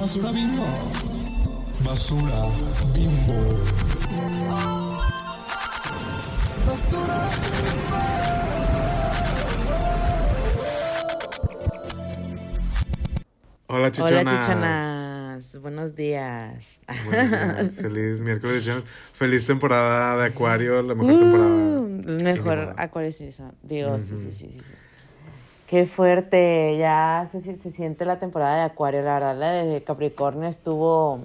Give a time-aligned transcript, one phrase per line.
[0.00, 0.64] Basura bimbo.
[1.84, 2.48] Basura
[2.94, 3.58] bimbo.
[6.66, 7.30] Basura
[13.66, 14.24] Hola, chichonas.
[14.26, 15.60] Hola, chichonas.
[15.60, 16.78] Buenos días.
[17.04, 17.74] Buenos días.
[17.82, 18.84] Feliz miércoles, chichonas.
[19.12, 21.46] Feliz temporada de Acuario, la mejor temporada.
[21.46, 22.74] Uh, el mejor.
[22.78, 23.54] Acuario Season.
[23.62, 24.89] Digo, sí, sí, sí, sí, sí.
[25.70, 26.76] Qué fuerte.
[26.78, 29.02] Ya se, se siente la temporada de Acuario.
[29.02, 31.20] La verdad, la de Capricornio estuvo,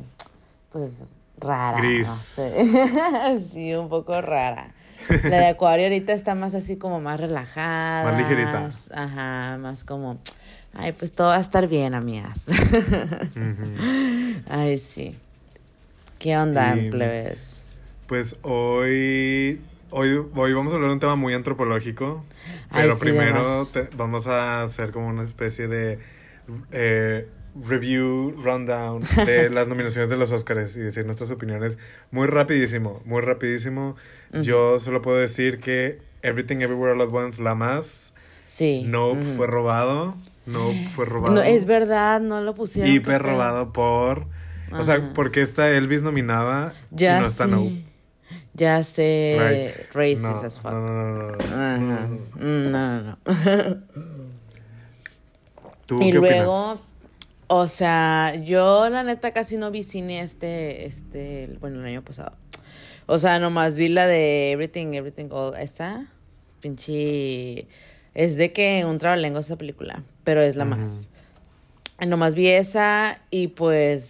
[0.72, 1.80] pues, rara.
[1.80, 2.08] Gris.
[2.08, 3.42] no sé.
[3.52, 4.72] sí, un poco rara.
[5.24, 8.04] La de Acuario ahorita está más así como más relajada.
[8.04, 8.70] Más ligerita.
[8.94, 10.20] Ajá, más como,
[10.76, 12.46] ay, pues todo va a estar bien, amigas.
[14.48, 15.16] Ay, sí.
[16.20, 17.68] ¿Qué onda, Y- plebes?
[18.08, 22.24] Pues hoy, hoy, hoy vamos a hablar de un tema muy antropológico.
[22.72, 26.00] Ay, Pero sí, primero te- vamos a hacer como una especie de
[26.72, 27.28] eh,
[27.64, 31.78] review, rundown de las nominaciones de los Oscars y decir nuestras opiniones
[32.12, 33.96] muy rapidísimo, muy rapidísimo.
[34.42, 38.12] Yo solo puedo decir que Everything Everywhere All at Once, la más,
[38.48, 38.84] Sí.
[38.86, 39.24] no ujú.
[39.38, 40.12] fue robado,
[40.46, 41.34] no fue robado.
[41.36, 42.92] No, es verdad, no lo pusieron.
[42.92, 44.28] hiper robado por...
[44.72, 47.48] O sea, porque está Elvis nominada Ya y no está.
[47.48, 47.70] No.
[48.56, 49.38] Ya sé.
[49.38, 49.94] Right.
[49.94, 50.72] Racist No, as fuck.
[50.72, 52.08] no, no, no.
[52.36, 53.18] Mm, No, no, no.
[55.86, 56.86] ¿Tú y qué luego, opinas?
[57.48, 62.32] o sea, yo la neta casi no vi cine este, este, bueno, el año pasado.
[63.08, 66.08] O sea, nomás vi la de Everything, Everything All, esa,
[66.60, 67.68] pinche,
[68.16, 71.10] es de que un trabalengo esa película, pero es la más.
[72.00, 74.02] Nomás vi esa y pues,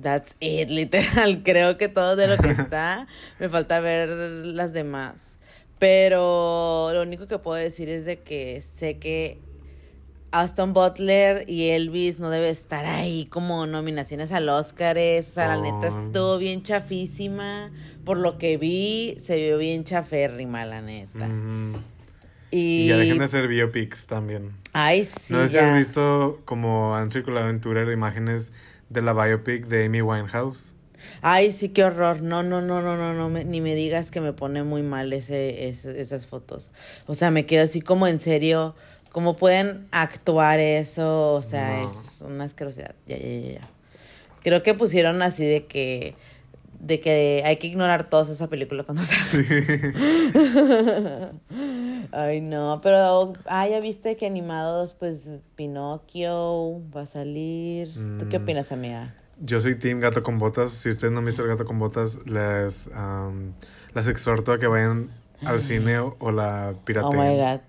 [0.00, 1.42] that's it, literal.
[1.44, 3.06] Creo que todo de lo que está,
[3.38, 5.38] me falta ver las demás.
[5.78, 9.38] Pero lo único que puedo decir es de que sé que
[10.30, 14.96] Aston Butler y Elvis no debe estar ahí como nominaciones al Oscar.
[14.98, 16.06] O sea, la neta Oh.
[16.06, 17.70] estuvo bien chafísima.
[18.04, 21.28] Por lo que vi, se vio bien chaférrima, la neta.
[22.50, 24.52] Y, Y ya dejen de hacer biopics también.
[24.72, 28.52] Ay, sí, no sé si has visto como han circulado en Twitter imágenes
[28.90, 30.74] de la biopic de Amy Winehouse.
[31.22, 32.20] Ay, sí, qué horror.
[32.20, 35.12] No, no, no, no, no, no, me- ni me digas que me pone muy mal
[35.14, 36.70] ese, ese- esas fotos.
[37.06, 38.74] O sea, me quedo así como en serio.
[39.12, 41.32] ¿Cómo pueden actuar eso?
[41.32, 41.88] O sea, No.
[41.90, 42.94] es una asquerosidad.
[43.06, 43.60] Ya, ya, ya, ya.
[44.42, 46.14] Creo que pusieron así de que
[46.80, 49.92] de que hay que ignorar todos esa película cuando sale.
[52.12, 57.88] Ay, no, pero ah, ya viste que animados, pues Pinocchio va a salir.
[58.18, 58.42] ¿Tú qué Mm.
[58.42, 59.14] opinas, amiga?
[59.42, 60.72] Yo soy Team Gato con Botas.
[60.72, 63.52] Si ustedes no han visto el Gato con Botas, les, am,
[63.94, 65.08] las exhorto a que vayan
[65.44, 67.18] al cine o, la Oh pirateen.
[67.18, 67.60] my god.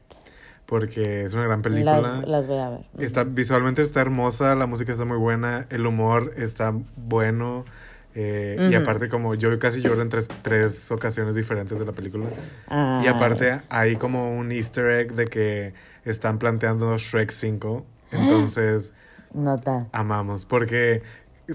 [0.65, 2.01] Porque es una gran película.
[2.01, 2.85] Las, las voy a ver.
[2.99, 7.65] Está, visualmente está hermosa, la música está muy buena, el humor está bueno.
[8.15, 12.25] Eh, Y aparte, como yo casi lloro en tres, tres ocasiones diferentes de la película.
[12.67, 13.05] Ay.
[13.05, 15.73] Y aparte, hay como un easter egg de que
[16.05, 17.85] están planteando Shrek 5.
[18.11, 18.93] Entonces,
[19.33, 19.87] Nota.
[19.93, 20.45] amamos.
[20.45, 21.03] Porque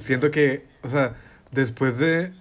[0.01, 1.15] siento que, o sea,
[1.53, 2.33] después de,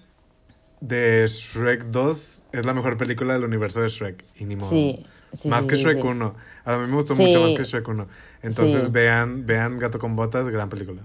[0.81, 4.23] de Shrek 2, es la mejor película del universo de Shrek.
[4.37, 4.69] Y ni modo.
[4.69, 6.07] Sí, sí, más sí, que Shrek sí.
[6.07, 6.35] 1.
[6.65, 8.07] A mí me gustó mucho más que Shrek 1.
[8.43, 11.01] Entonces, vean, vean Gato con Botas, gran película.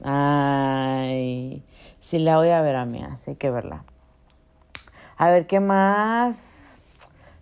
[0.00, 1.64] Ay,
[2.08, 3.84] sí la voy a ver, amiga, sí hay que verla.
[5.18, 6.84] A ver, ¿qué más?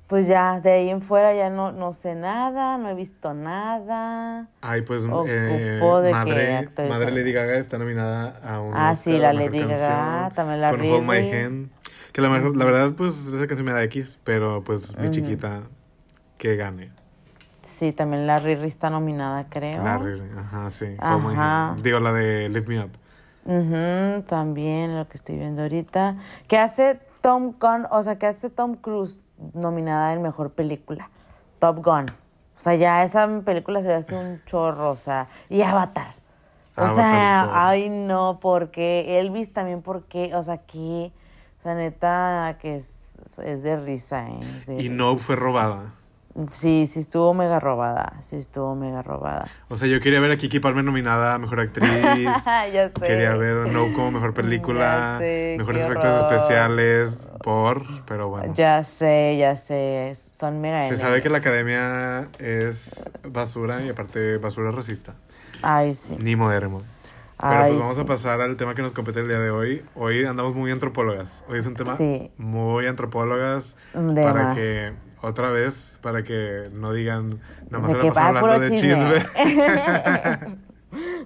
[0.09, 4.49] Pues ya, de ahí en fuera ya no, no sé nada, no he visto nada.
[4.61, 7.13] Ay, pues eh, de que madre, actriz madre.
[7.13, 10.71] Lady Gaga está nominada a un Ah, Oscar sí, la a Lady Gaga, también la
[10.71, 11.31] con Hold My.
[11.33, 11.71] Hand.
[12.13, 15.63] Que la, mejor- la verdad, pues esa canción me da X, pero pues mi chiquita
[16.39, 16.91] que gane.
[17.63, 19.85] Sí, también la Riri está nominada, creo.
[19.85, 20.97] La Riri, ajá, sí.
[20.99, 21.77] Ajá.
[21.83, 22.91] Digo, la de Lift Me Up.
[23.47, 26.17] Ujú, también lo que estoy viendo ahorita.
[26.49, 27.87] ¿Qué hace Tom Gunn?
[27.93, 31.11] O sea, ¿qué hace Tom Cruise nominada en mejor película?
[31.61, 32.07] Top Gun.
[32.11, 36.15] O sea, ya esa película se le hace un chorro, o sea, y Avatar.
[36.77, 41.13] O Avatar sea, ay no, porque Elvis también, porque, o sea, que,
[41.59, 44.41] o sea, neta, que es, es de risa, ¿eh?
[44.57, 44.95] Es de Y risa.
[44.95, 45.95] No fue robada.
[46.53, 49.49] Sí, sí estuvo mega robada, sí estuvo mega robada.
[49.69, 51.89] O sea, yo quería ver a Kiki Palmer nominada a Mejor Actriz.
[52.73, 53.01] ya sé.
[53.01, 55.15] Quería ver No como Mejor Película.
[55.15, 57.27] Ya sé, mejores efectos especiales.
[57.43, 58.53] Por, pero bueno.
[58.55, 60.97] Ya sé, ya sé, son mega Se N.
[60.97, 65.15] sabe que la academia es basura y aparte basura racista.
[65.63, 66.17] Ay, sí.
[66.19, 66.83] Ni moderno.
[67.39, 68.03] Pero Ay, pues vamos sí.
[68.03, 69.83] a pasar al tema que nos compete el día de hoy.
[69.95, 71.45] Hoy andamos muy antropólogas.
[71.49, 72.31] Hoy es un tema Sí.
[72.37, 73.77] muy antropólogas.
[73.95, 74.57] De para más.
[74.57, 74.93] que,
[75.27, 77.41] otra vez, para que no digan,
[77.71, 79.21] nomás De se que la va hablando de chisme.
[79.21, 80.57] chisme.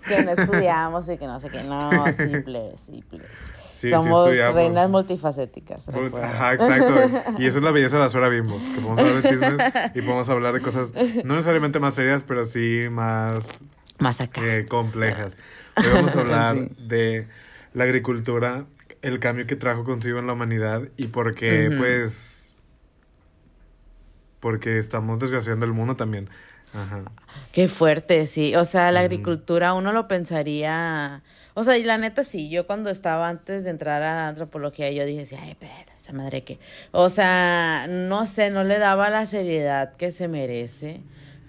[0.09, 1.63] que no estudiamos y que no sé qué.
[1.63, 3.23] No, simples, simples.
[3.69, 5.89] Sí, Somos reinas multifacéticas.
[5.89, 6.95] Ajá, exacto.
[7.39, 9.57] Y eso es la belleza de Basura Bimbo, que podemos hablar de chismes
[9.95, 10.93] y podemos hablar de cosas
[11.25, 13.61] no necesariamente más serias, pero sí más
[13.99, 14.41] Más acá.
[14.45, 15.37] eh, complejas.
[15.77, 16.77] Hoy vamos a hablar Sí.
[16.89, 17.29] de
[17.73, 18.65] la agricultura,
[19.03, 22.40] el cambio que trajo consigo en la humanidad y por qué, pues,
[24.41, 26.29] porque estamos desgraciando el mundo también.
[26.73, 27.03] Ajá.
[27.53, 28.55] Qué fuerte, sí.
[28.55, 31.23] O sea, la agricultura uno lo pensaría.
[31.55, 35.05] O sea, y la neta sí, yo cuando estaba antes de entrar a antropología, yo
[35.05, 36.59] dije, ay, pero esa madre que.
[36.93, 41.01] O sea, no sé, no le daba la seriedad que se merece,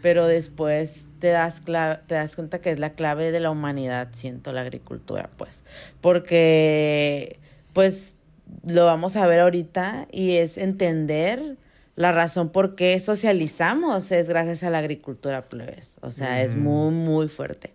[0.01, 4.53] pero después te das, te das cuenta que es la clave de la humanidad, siento,
[4.53, 5.63] la agricultura, pues.
[6.01, 7.39] Porque,
[7.73, 8.17] pues,
[8.65, 11.57] lo vamos a ver ahorita y es entender
[12.01, 15.97] la razón por qué socializamos es gracias a la agricultura, plebes.
[16.01, 17.71] O sea, es muy, muy fuerte.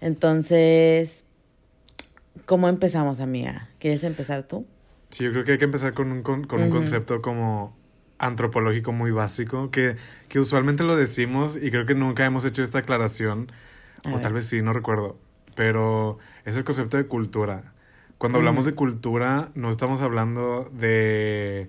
[0.00, 1.26] Entonces,
[2.44, 3.68] ¿cómo empezamos, amiga?
[3.78, 4.66] ¿Quieres empezar tú?
[5.10, 7.76] Sí, yo creo que hay que empezar con un, con, con un concepto como
[8.18, 9.96] antropológico muy básico, que,
[10.28, 13.52] que usualmente lo decimos y creo que nunca hemos hecho esta aclaración,
[14.04, 14.22] A o ver.
[14.22, 15.18] tal vez sí, no recuerdo,
[15.54, 17.74] pero es el concepto de cultura.
[18.18, 21.68] Cuando hablamos de cultura, no estamos hablando de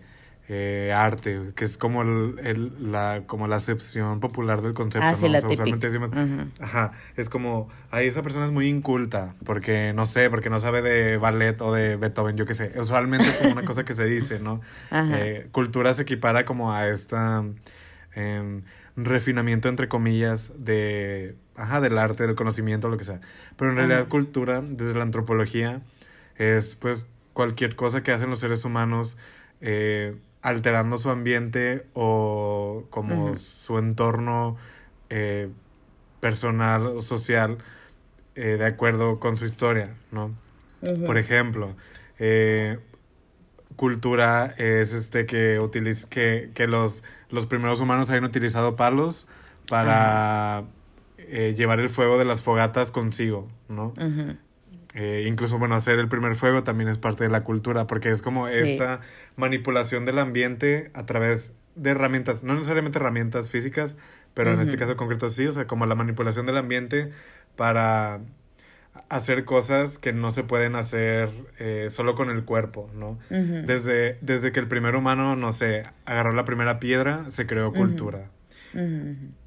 [0.50, 5.08] eh, arte, que es como, el, el- la, como la acepción popular del concepto.
[5.10, 5.32] Ah, sí, ¿no?
[5.34, 6.50] la O sea, usualmente decimos, Ujú.
[6.62, 10.82] Ajá, es como, ay, esa persona es muy inculta, porque no sé, porque no sabe
[10.82, 12.72] de ballet o de Beethoven, yo qué sé.
[12.80, 14.62] Usualmente es como una cosa que se dice, ¿no?
[15.12, 17.44] Eh, cultura se equipara como a esta
[18.16, 18.64] em,
[18.96, 23.20] refinamiento, entre comillas, de, ajá, del arte, del conocimiento, lo que sea.
[23.58, 24.10] Pero en realidad Ajá.
[24.10, 25.82] cultura, desde la antropología,
[26.38, 29.18] es pues cualquier cosa que hacen los seres humanos
[29.62, 30.16] eh,
[30.48, 34.56] alterando su ambiente o como su entorno
[35.10, 35.50] eh,
[36.22, 37.58] personal o social
[38.36, 40.32] eh, de acuerdo con su historia, ¿no?
[41.06, 41.76] Por ejemplo,
[42.18, 42.80] eh,
[43.76, 49.28] cultura es este que utiliz que, que los, los primeros humanos hayan utilizado palos
[49.68, 50.64] para
[51.18, 53.94] eh, llevar el fuego de las fogatas consigo, ¿no?
[55.00, 58.24] Eh, incluso, bueno, hacer el primer fuego también es parte de la cultura, porque es
[58.24, 58.56] como Sí.
[58.58, 59.00] esta
[59.36, 63.94] manipulación del ambiente a través de herramientas, no necesariamente herramientas físicas,
[64.34, 67.12] pero en este caso concreto sí, o sea, como la manipulación del ambiente
[67.56, 68.22] para
[69.10, 71.30] hacer cosas que no se pueden hacer
[71.60, 73.20] eh, solo con el cuerpo, ¿no?
[73.30, 78.32] Desde, desde que el primer humano, no sé, agarró la primera piedra, se creó cultura.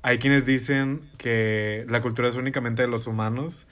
[0.03, 3.67] Hay quienes dicen que la cultura es únicamente de los humanos.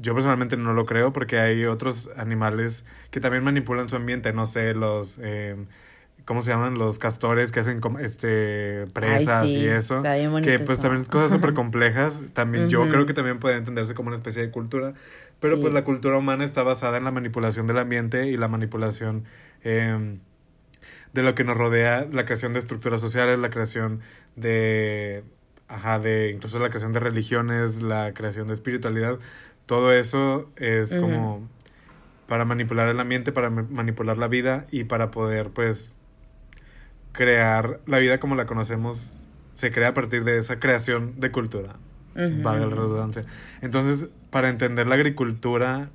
[0.00, 4.32] Yo personalmente no lo creo porque hay otros animales que también manipulan su ambiente.
[4.32, 5.18] No sé, los...
[5.18, 5.66] em,
[6.24, 6.76] ¿Cómo se llaman?
[6.76, 9.98] Los castores que hacen este, presas sí, y eso.
[9.98, 10.82] está bien que pues eso.
[10.82, 12.20] también cosas súper complejas.
[12.32, 14.94] También yo creo que también puede entenderse como una especie de cultura.
[15.38, 15.62] Pero Sí.
[15.62, 19.24] pues la cultura humana está basada en la manipulación del ambiente y la manipulación...
[19.62, 20.18] em,
[21.12, 24.00] de lo que nos rodea, la creación de estructuras sociales, la creación
[24.36, 25.24] de,
[25.68, 29.18] ajá, de incluso la creación de religiones, la creación de espiritualidad,
[29.66, 31.48] todo eso es como
[32.28, 35.94] para manipular el ambiente, para ma- manipular la vida y para poder, pues,
[37.12, 39.20] crear la vida como la conocemos,
[39.54, 41.76] se crea a partir de esa creación de cultura,
[42.14, 42.42] Ujú.
[42.42, 43.24] valga la redundancia.
[43.62, 45.90] Entonces, para entender la agricultura,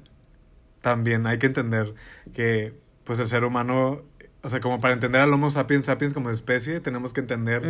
[0.82, 1.94] también hay que entender
[2.34, 4.02] que, pues, el ser humano,
[4.42, 7.62] o sea, como para entender al Homo sapiens sapiens como especie, tenemos que entender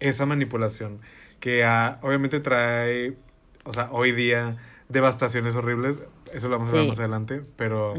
[0.00, 1.00] esa manipulación
[1.40, 3.16] que ah, obviamente trae,
[3.64, 4.56] o sea, hoy día
[4.88, 5.98] devastaciones horribles,
[6.32, 6.88] eso lo vamos a Sí.
[6.88, 7.94] más adelante, pero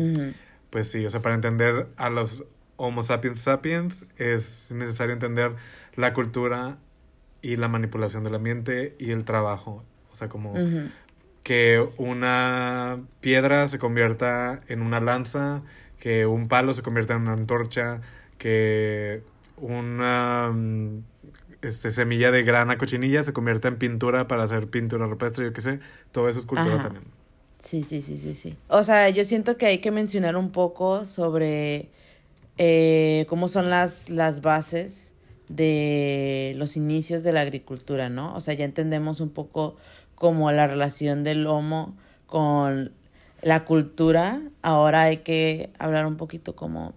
[0.69, 2.43] pues sí, o sea, para entender a los
[2.77, 5.53] Homo sapiens sapiens es necesario entender
[5.95, 6.77] la cultura
[7.41, 10.53] y la manipulación del ambiente y el trabajo, o sea, como
[11.43, 15.61] que una piedra se convierta en una lanza,
[15.99, 18.01] que un palo se convierta en una antorcha,
[18.37, 19.23] que
[19.57, 21.03] una mm,
[21.61, 25.61] este, semilla de grana cochinilla se convierta en pintura para hacer pintura rupestre, yo qué
[25.61, 25.79] sé,
[26.11, 26.83] todo eso es cultura Ajá.
[26.83, 27.05] también.
[27.59, 28.55] Sí, sí, sí, sí, sí.
[28.69, 31.89] O sea, yo siento que hay que mencionar un poco sobre
[32.57, 35.11] eh, cómo son las, las bases
[35.49, 38.33] de los inicios de la agricultura, ¿no?
[38.35, 39.75] O sea, ya entendemos un poco
[40.15, 41.97] como la relación del homo
[42.27, 42.91] con
[43.41, 44.41] la cultura.
[44.61, 46.93] Ahora hay que hablar un poquito como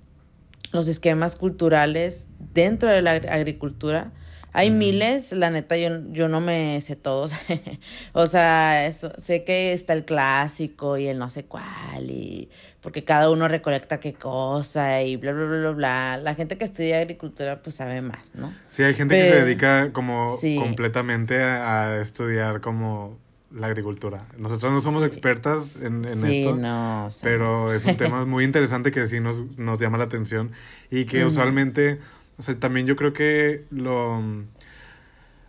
[0.73, 4.13] los esquemas culturales dentro de la agri- agricultura.
[4.55, 7.35] Hay miles, la neta, yo, yo no me sé todos.
[8.13, 13.05] o sea, eso, sé que está el clásico y el no sé cuál, y porque
[13.05, 16.17] cada uno recolecta qué cosa y bla, bla, bla, bla, bla.
[16.19, 18.53] La gente que estudia agricultura pues sabe más, ¿no?
[18.71, 20.57] Sí, hay gente que se dedica como Sí.
[20.57, 23.19] completamente a, a estudiar como
[23.55, 24.27] la agricultura.
[24.39, 25.07] Nosotros no somos Sí.
[25.09, 27.07] expertas en, en sí, esto, no.
[27.07, 30.51] o sea, pero es un tema muy interesante que sí nos, nos llama la atención
[30.91, 32.01] y que usualmente,
[32.39, 34.23] o sea, también yo creo que lo...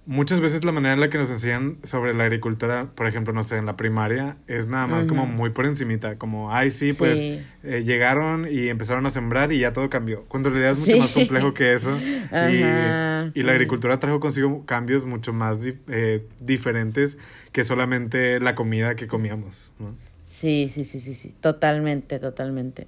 [0.05, 3.41] Muchas veces la manera en la que nos enseñan sobre la agricultura, por ejemplo, no
[3.41, 7.19] sé, en la primaria, es nada más como muy por encimita, como, ay, sí, pues
[7.63, 10.25] eh, llegaron y empezaron a sembrar y ya todo cambió.
[10.25, 10.99] Cuando en realidad es mucho Sí.
[10.99, 11.97] más complejo que eso.
[12.51, 17.17] Y, y la agricultura trajo consigo cambios mucho más eh, diferentes
[17.53, 19.71] que solamente la comida que comíamos.
[19.79, 19.95] ¿no?
[20.25, 22.87] Sí, sí, sí, sí, sí, totalmente, totalmente.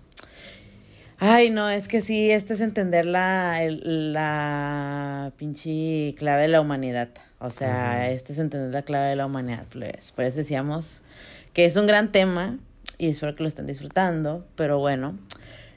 [1.18, 6.62] Ay, no, es que sí, este es entender la, el- la pinche clave de la
[6.62, 7.10] humanidad.
[7.40, 9.66] O sea, este es entender la clave de la humanidad.
[9.72, 11.02] Pues, por eso decíamos
[11.54, 12.58] que es un gran tema
[12.98, 15.18] y espero que lo estén disfrutando, pero bueno.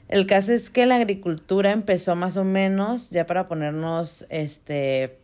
[0.09, 5.17] El caso es que la agricultura empezó más o menos, ya para ponernos este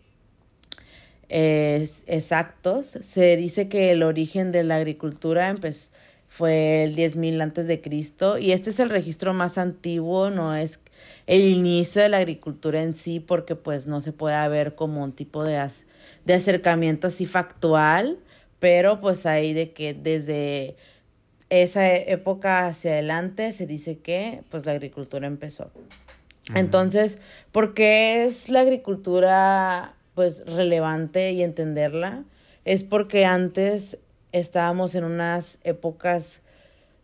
[1.27, 5.89] es- exactos, se dice que el origen de la agricultura empezó
[6.38, 10.82] fue el 10.000 antes de Cristo y este es el registro más antiguo, no es
[11.27, 15.13] el inicio de la agricultura en sí porque pues no se puede ver como un
[15.13, 15.86] tipo de, as-
[16.25, 18.20] de acercamiento así factual,
[18.60, 20.75] pero pues ahí de que desde
[21.50, 25.72] esa época hacia adelante se dice que pues la agricultura empezó.
[26.54, 27.20] Entonces,
[27.54, 32.24] ¿por qué es la agricultura pues relevante y entenderla?
[32.65, 34.00] Es porque antes
[34.39, 36.42] estábamos en unas épocas,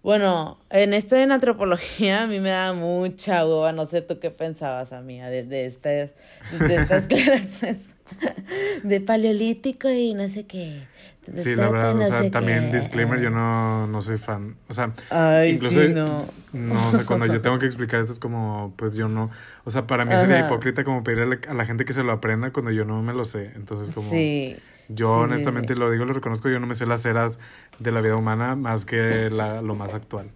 [0.04, 4.32] bueno, en esto en antropología a mí me da mucha hueva, no sé tú qué
[4.32, 6.12] pensabas, amiga, de, de, estas,
[6.52, 7.96] de estas clases
[8.84, 10.90] de paleolítico y no sé qué.
[11.36, 12.78] Sí, la verdad, o sea, también qué.
[12.78, 14.58] disclaimer, yo no, no soy fan.
[14.68, 16.26] O sea, Ay, incluso, sí, no.
[16.52, 19.30] no, o sea, cuando yo tengo que explicar esto es como, pues yo no,
[19.64, 22.52] o sea, para mí sería hipócrita como pedirle a la gente que se lo aprenda
[22.52, 23.52] cuando yo no me lo sé.
[23.56, 24.58] Entonces, como, Sí.
[24.94, 27.40] Yo Sí, honestamente lo digo, lo reconozco, yo no me sé las eras
[27.80, 30.30] de la vida humana más que la, lo más actual.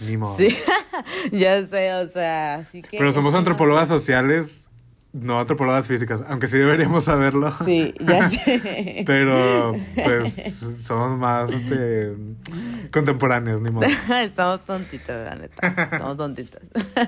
[0.00, 0.36] Ni modo.
[0.36, 0.56] Sí,
[1.32, 2.98] ya sé, o sea, así que...
[2.98, 4.70] Pero somos antropólogas sociales,
[5.12, 7.52] no antropólogas físicas, aunque sí deberíamos saberlo.
[7.64, 9.04] Sí, ya sé.
[9.06, 12.12] Pero, pues, somos más este,
[12.90, 13.86] contemporáneos, ni modo.
[14.22, 15.66] Estamos tontitas, la neta.
[15.66, 16.62] Estamos tontitas.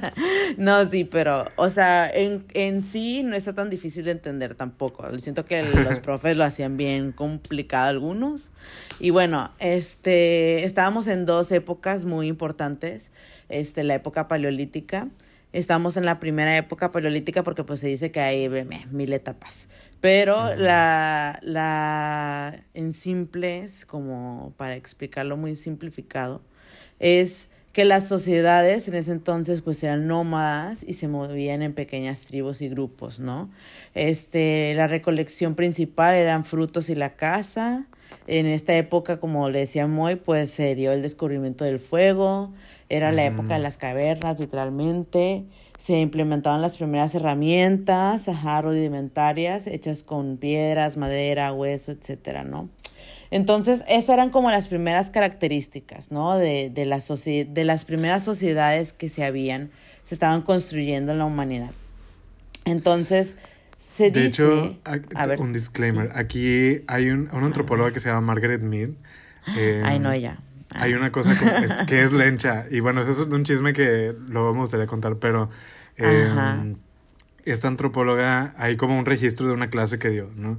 [0.57, 5.07] no, sí, pero, o sea, en, en sí no está tan difícil de entender tampoco.
[5.19, 8.49] Siento que los profes lo hacían bien complicado algunos.
[8.99, 13.13] Y bueno, este, estábamos en dos épocas muy importantes.
[13.51, 15.09] Este, la época paleolítica.
[15.53, 19.69] Estamos en la primera época paleolítica porque pues se dice que hay eh, mil etapas.
[20.01, 26.41] Pero la, la, en simples, como para explicarlo muy simplificado,
[27.01, 32.23] es que las sociedades en ese entonces pues eran nómadas y se movían en pequeñas
[32.23, 33.49] tribus y grupos, ¿no?
[33.95, 37.85] Este, la recolección principal eran frutos y la caza.
[38.27, 42.53] En esta época, como le decía Moy, pues se dio el descubrimiento del fuego,
[42.91, 45.45] era la época de las cavernas, literalmente.
[45.79, 52.69] Se implementaban las primeras herramientas, ajá, rudimentarias, hechas con piedras, madera, hueso, etcétera, ¿no?
[53.31, 56.37] Entonces, esas eran como las primeras características, ¿no?
[56.37, 59.71] De, de, la de las primeras sociedades que se habían,
[60.03, 61.71] se estaban construyendo en la humanidad.
[62.65, 63.37] Entonces,
[63.79, 64.43] se De dice...
[64.43, 64.77] hecho,
[65.15, 66.11] a ver, un disclaimer.
[66.15, 68.91] Aquí hay un, una antropóloga que se llama Margaret Mead.
[69.57, 70.39] eh, ay, no, ella.
[70.77, 72.67] Hay una cosa que es, que es lencha.
[72.71, 75.51] Y bueno, eso es un chisme que luego me gustaría contar, pero
[75.97, 76.75] eh,
[77.45, 80.59] esta antropóloga, hay como un registro de una clase que dio, ¿no?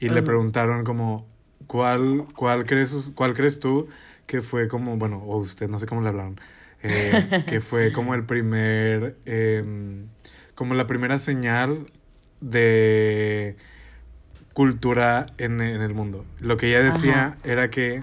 [0.00, 1.28] Y le preguntaron como,
[1.68, 3.88] ¿cuál, cuál, crees, ¿cuál crees tú
[4.26, 6.40] que fue como, bueno, o usted, no sé cómo le hablaron,
[6.82, 10.06] eh, que fue como el primer, em,
[10.56, 11.86] como la primera señal
[12.40, 13.56] de
[14.54, 16.24] cultura en, en el mundo.
[16.40, 17.38] Lo que ella decía Ajá.
[17.44, 18.02] era que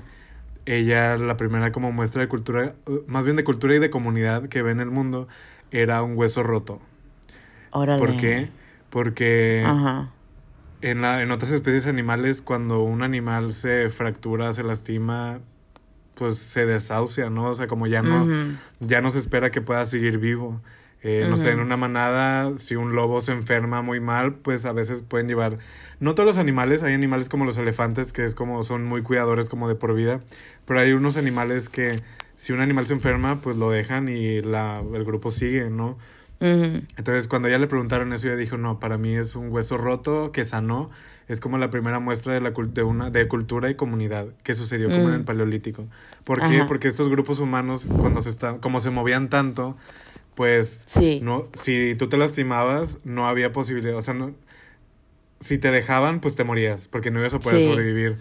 [0.75, 4.47] ella, la primera como muestra de cultura, uh, más bien de cultura y de comunidad
[4.47, 5.27] que ve en el mundo,
[5.71, 6.79] era un hueso roto.
[7.71, 7.99] Órale.
[7.99, 8.49] ¿Por qué?
[8.89, 10.09] Porque Ajá.
[10.81, 15.39] en, la, en otras especies animales, cuando un animal se fractura, se lastima,
[16.15, 17.45] pues se desahucia, ¿no?
[17.45, 18.27] O sea, como ya no,
[18.79, 20.61] ya no se espera que pueda seguir vivo.
[21.01, 24.73] Eh, No sé, en una manada, si un lobo se enferma muy mal, pues a
[24.73, 25.57] veces pueden llevar...
[25.99, 29.49] No todos los animales, hay animales como los elefantes que es como son muy cuidadores
[29.49, 30.19] como de por vida,
[30.65, 32.01] pero hay unos animales que
[32.37, 35.97] si un animal se enferma, pues lo dejan y la, el grupo sigue, ¿no?
[36.41, 40.31] Entonces, cuando ella le preguntaron eso, ella dijo, no, para mí es un hueso roto
[40.31, 40.89] que sanó.
[41.27, 44.87] Es como la primera muestra de, la, de, una, de cultura y comunidad que sucedió
[44.87, 45.25] como en el Mm.
[45.25, 45.85] Paleolítico.
[46.23, 46.63] ¿Por qué?
[46.65, 49.75] Porque estos grupos humanos, cuando se están, como se movían tanto,
[50.43, 51.19] pues, Sí.
[51.21, 53.97] no, si tú te lastimabas, no había posibilidad.
[53.97, 54.31] O sea, no,
[55.41, 57.67] si te dejaban, pues te morías, porque no ibas a poder Sí.
[57.69, 58.15] sobrevivir.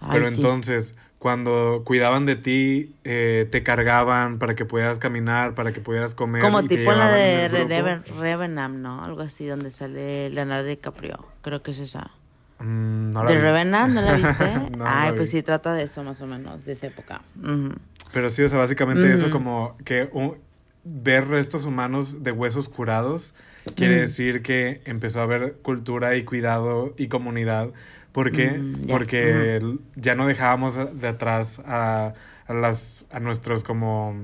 [0.00, 0.34] Ay, Pero sí.
[0.36, 6.14] entonces, cuando cuidaban de ti, eh, te cargaban para que pudieras caminar, para que pudieras
[6.14, 6.42] comer.
[6.42, 7.48] Como y te tipo la de.
[7.50, 9.02] Reven- Revenant, ¿no?
[9.04, 11.26] Algo así, donde sale Leonardo DiCaprio.
[11.42, 12.12] Creo que es esa.
[12.60, 13.42] Mm, no la ¿De vi.
[13.42, 13.92] Revenant?
[13.94, 14.44] ¿No la viste?
[14.78, 15.38] No, Ay, la pues vi.
[15.38, 17.22] sí, trata de eso más o menos, de esa época.
[18.12, 20.38] Pero sí, o sea, básicamente eso como que un-
[20.84, 23.34] ver restos humanos de huesos curados
[23.74, 24.00] quiere Mm.
[24.00, 27.70] decir que empezó a haber cultura y cuidado y comunidad.
[28.12, 28.50] ¿Por qué?
[28.50, 28.86] Mm.
[28.88, 29.62] Porque
[29.96, 32.12] ya no dejábamos de atrás a,
[32.46, 34.14] a las, a nuestros como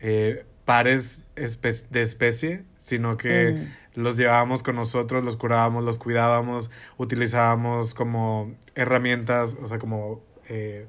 [0.00, 6.70] eh, pares espe- de especie, sino que los llevábamos con nosotros, los curábamos, los cuidábamos,
[6.98, 10.86] utilizábamos como herramientas, o sea, como eh,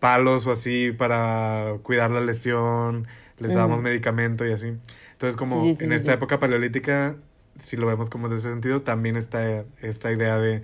[0.00, 3.06] palos o así para cuidar la lesión,
[3.42, 4.74] les dábamos medicamento y así.
[5.12, 7.16] Entonces, como Sí, sí, en sí, esta época paleolítica,
[7.58, 10.62] si lo vemos como de ese sentido, también está esta idea de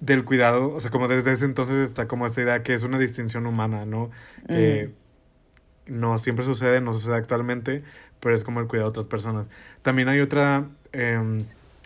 [0.00, 2.98] del cuidado, o sea, como desde ese entonces está como esta idea que es una
[2.98, 4.10] distinción humana, ¿no?
[4.46, 4.92] Que
[5.86, 7.82] no siempre sucede, no sucede actualmente,
[8.20, 9.50] pero es como el cuidado de otras personas.
[9.82, 11.18] También hay otra, eh,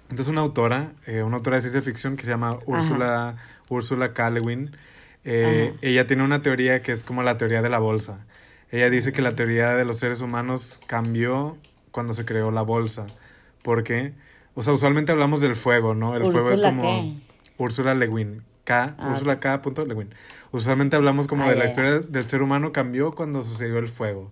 [0.08, 3.36] esta es una autora, eh, una autora de ciencia ficción que se llama Úrsula,
[3.68, 4.72] Úrsula Guin.
[5.24, 8.26] Eh, ella tiene una teoría que es como la teoría de la bolsa.
[8.72, 11.56] Ella dice que la teoría de los seres humanos cambió
[11.90, 13.06] cuando se creó la bolsa.
[13.62, 14.12] ¿Por qué?
[14.54, 16.14] O sea, usualmente hablamos del fuego, ¿no?
[16.16, 17.20] El fuego es ¿Úrsula como...
[17.58, 18.42] Úrsula Le Guin.
[18.64, 19.60] K, Ah, Úrsula K.
[19.86, 20.14] Le Guin.
[20.52, 24.30] Usualmente hablamos como Ah, de la historia del ser humano cambió cuando sucedió el fuego.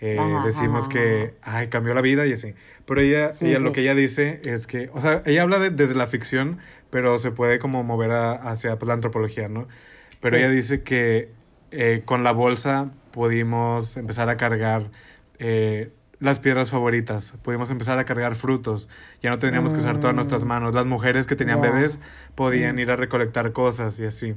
[0.00, 2.54] Eh, Ajá, decimos ajá, que, ay, cambió la vida y así.
[2.86, 3.64] Pero ella, Sí, ella sí.
[3.64, 6.58] lo que ella dice es que, o sea, ella habla de- desde la ficción,
[6.90, 9.68] pero se puede como mover a- hacia pues, la antropología, ¿no?
[10.20, 10.42] Pero Sí.
[10.42, 11.30] ella dice que
[11.70, 14.90] eh, con la bolsa pudimos empezar a cargar
[15.38, 18.90] eh, las piedras favoritas, pudimos empezar a cargar frutos,
[19.22, 20.74] ya no teníamos que usar todas nuestras manos.
[20.74, 21.62] Las mujeres que tenían Mm.
[21.62, 22.00] Bebés
[22.34, 24.34] podían ir a recolectar cosas y así.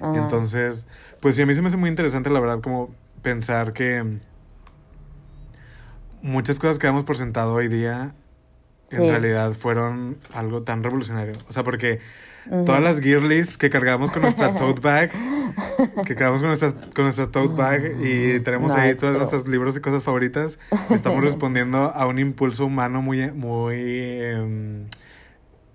[0.00, 0.16] Ajá.
[0.16, 0.86] Entonces,
[1.20, 4.20] pues sí, a mí se me hace muy interesante, la verdad, como pensar que mm,
[6.22, 8.14] muchas cosas que damos por sentado hoy día
[8.90, 11.34] en realidad fueron algo tan revolucionario.
[11.46, 12.00] O sea, porque
[12.66, 15.10] todas las girlies que cargamos con nuestra tote bag,
[16.06, 19.46] que cargamos con nuestra, con nuestra tote bag y tenemos No, ahí it's todos nuestros
[19.48, 20.58] libros y cosas favoritas,
[20.90, 24.86] estamos respondiendo a un impulso humano muy, muy em,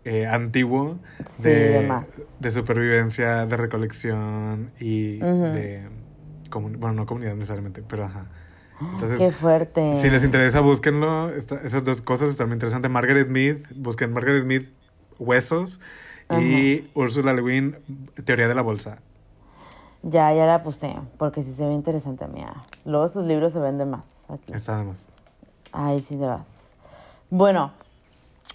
[0.06, 2.02] eh, antiguo Sí, de, de
[2.40, 5.44] de supervivencia, de recolección y Ujú.
[5.54, 5.88] de...
[6.50, 8.26] comu- bueno, no comunidad necesariamente, pero ajá.
[8.94, 10.00] Entonces, Qué fuerte.
[10.02, 11.30] si les interesa, búsquenlo.
[11.36, 12.90] Esta- esas dos cosas están muy interesantes.
[12.90, 14.64] Margaret Mead, busquen Margaret Mead,
[15.18, 15.82] Huesos.
[16.38, 17.78] Y Ursula Le Guin,
[18.24, 19.00] Teoría de la Bolsa.
[20.04, 22.54] Ya, ya la puse, porque sí se ve interesante, mía.
[22.86, 24.54] Luego sus libros se venden más aquí.
[24.54, 25.08] Está de más.
[25.72, 26.70] Ahí sí te vas.
[27.30, 27.72] Bueno,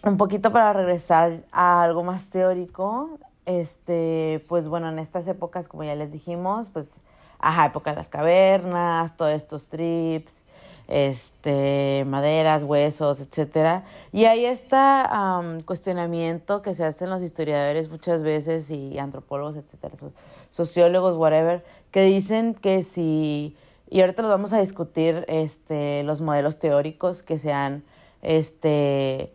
[0.02, 3.18] un poquito para regresar a algo más teórico.
[3.44, 7.00] Este, pues bueno, en estas épocas, como ya les dijimos, pues,
[7.38, 10.43] ajá, época de las cavernas, todos estos trips,
[10.88, 13.84] este, maderas, huesos, etcétera.
[14.12, 19.56] Y hay este am, cuestionamiento que se hacen los historiadores muchas veces y antropólogos,
[19.98, 20.12] so-
[20.50, 23.56] sociólogos, whatever, que dicen que si,
[23.90, 27.82] y ahorita los vamos a discutir, este, los modelos teóricos que se han,
[28.22, 29.32] este,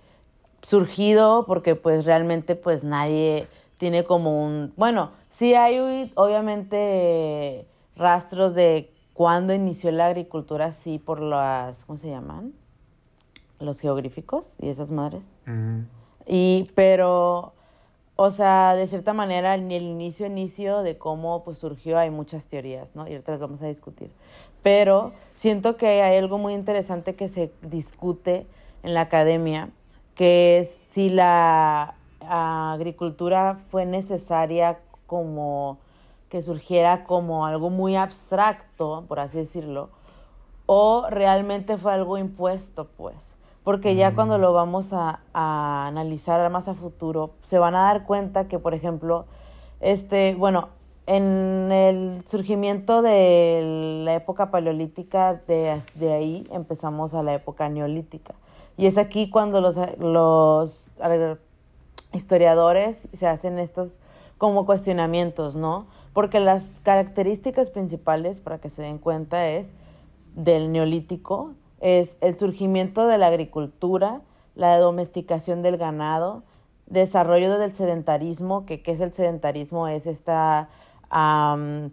[0.62, 8.91] surgido porque pues realmente pues nadie tiene como un bueno sí hay obviamente rastros de
[9.19, 12.53] cuándo inició la agricultura sí por las cómo se llaman
[13.60, 15.34] los geográficos y esas madres.
[16.25, 17.51] Y pero
[18.15, 22.45] o sea de cierta manera ni el inicio inicio de cómo pues surgió hay muchas
[22.45, 24.10] teorías no y ahorita las vamos a discutir.
[24.63, 28.47] Pero siento que hay algo muy interesante que se discute
[28.84, 29.69] en la academia
[30.15, 35.77] que es si la agricultura fue necesaria como
[36.29, 39.89] que surgiera como algo muy abstracto, por así decirlo,
[40.65, 43.35] o realmente fue algo impuesto, pues.
[43.63, 48.05] Porque ya cuando lo vamos a, a analizar más a futuro, se van a dar
[48.05, 49.25] cuenta que, por ejemplo,
[49.81, 50.69] este, bueno,
[51.09, 58.35] en el surgimiento de la época paleolítica, de, de ahí empezamos a la época neolítica.
[58.77, 60.93] Y es aquí cuando los, los
[62.13, 63.99] historiadores se hacen estos
[64.37, 65.87] como cuestionamientos, ¿no?
[66.13, 69.73] Porque las características principales, para que se den cuenta, es
[70.35, 74.21] del neolítico, es el surgimiento de la agricultura,
[74.55, 76.43] la domesticación del ganado,
[76.87, 80.33] desarrollo del sedentarismo, que qué es el sedentarismo, es este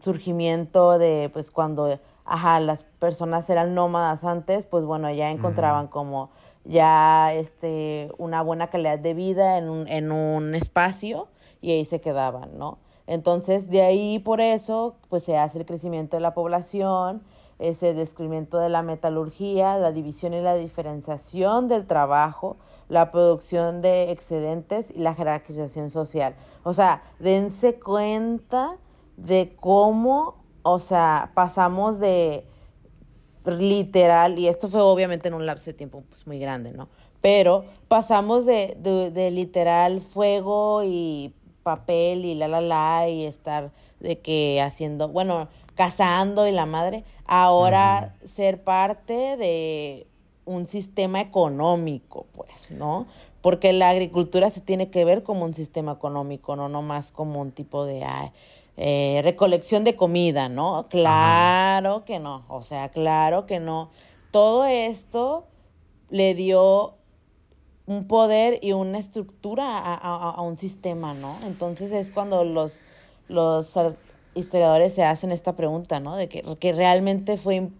[0.01, 6.31] surgimiento de, pues cuando, ajá, las personas eran nómadas antes, pues bueno, ya encontraban como
[6.65, 11.29] ya este, una buena calidad de vida en un, en un espacio
[11.61, 12.79] y ahí se quedaban, ¿no?
[13.07, 17.23] Entonces, de ahí por eso, pues se hace el crecimiento de la población,
[17.59, 22.57] ese descubrimiento de la metalurgia, la división y la diferenciación del trabajo,
[22.89, 26.35] la producción de excedentes y la jerarquización social.
[26.65, 28.77] O sea, dense cuenta
[29.17, 32.47] de cómo, o sea, pasamos de
[33.45, 36.89] literal, y esto fue obviamente en un lapso de tiempo pues, muy grande, ¿no?
[37.21, 41.33] Pero pasamos de, de, de literal fuego y
[41.67, 47.03] papel y la la la y estar de que haciendo, bueno, cazando y la madre,
[47.27, 50.07] ahora ser parte de
[50.45, 53.09] un sistema económico, pues, ¿no?
[53.41, 57.51] Porque la agricultura se tiene que ver como un sistema económico, no nomás como un
[57.51, 58.07] tipo de
[58.77, 60.87] eh, recolección de comida, ¿no?
[60.89, 63.91] Claro que no, o sea, claro que no.
[64.31, 65.47] Todo esto
[66.11, 66.95] le dio
[67.87, 71.37] un poder y una estructura a, a, a un sistema, ¿no?
[71.47, 72.81] Entonces es cuando los,
[73.29, 73.79] los
[74.35, 76.17] historiadores se hacen esta pregunta, ¿no?
[76.17, 77.71] De que, que realmente fue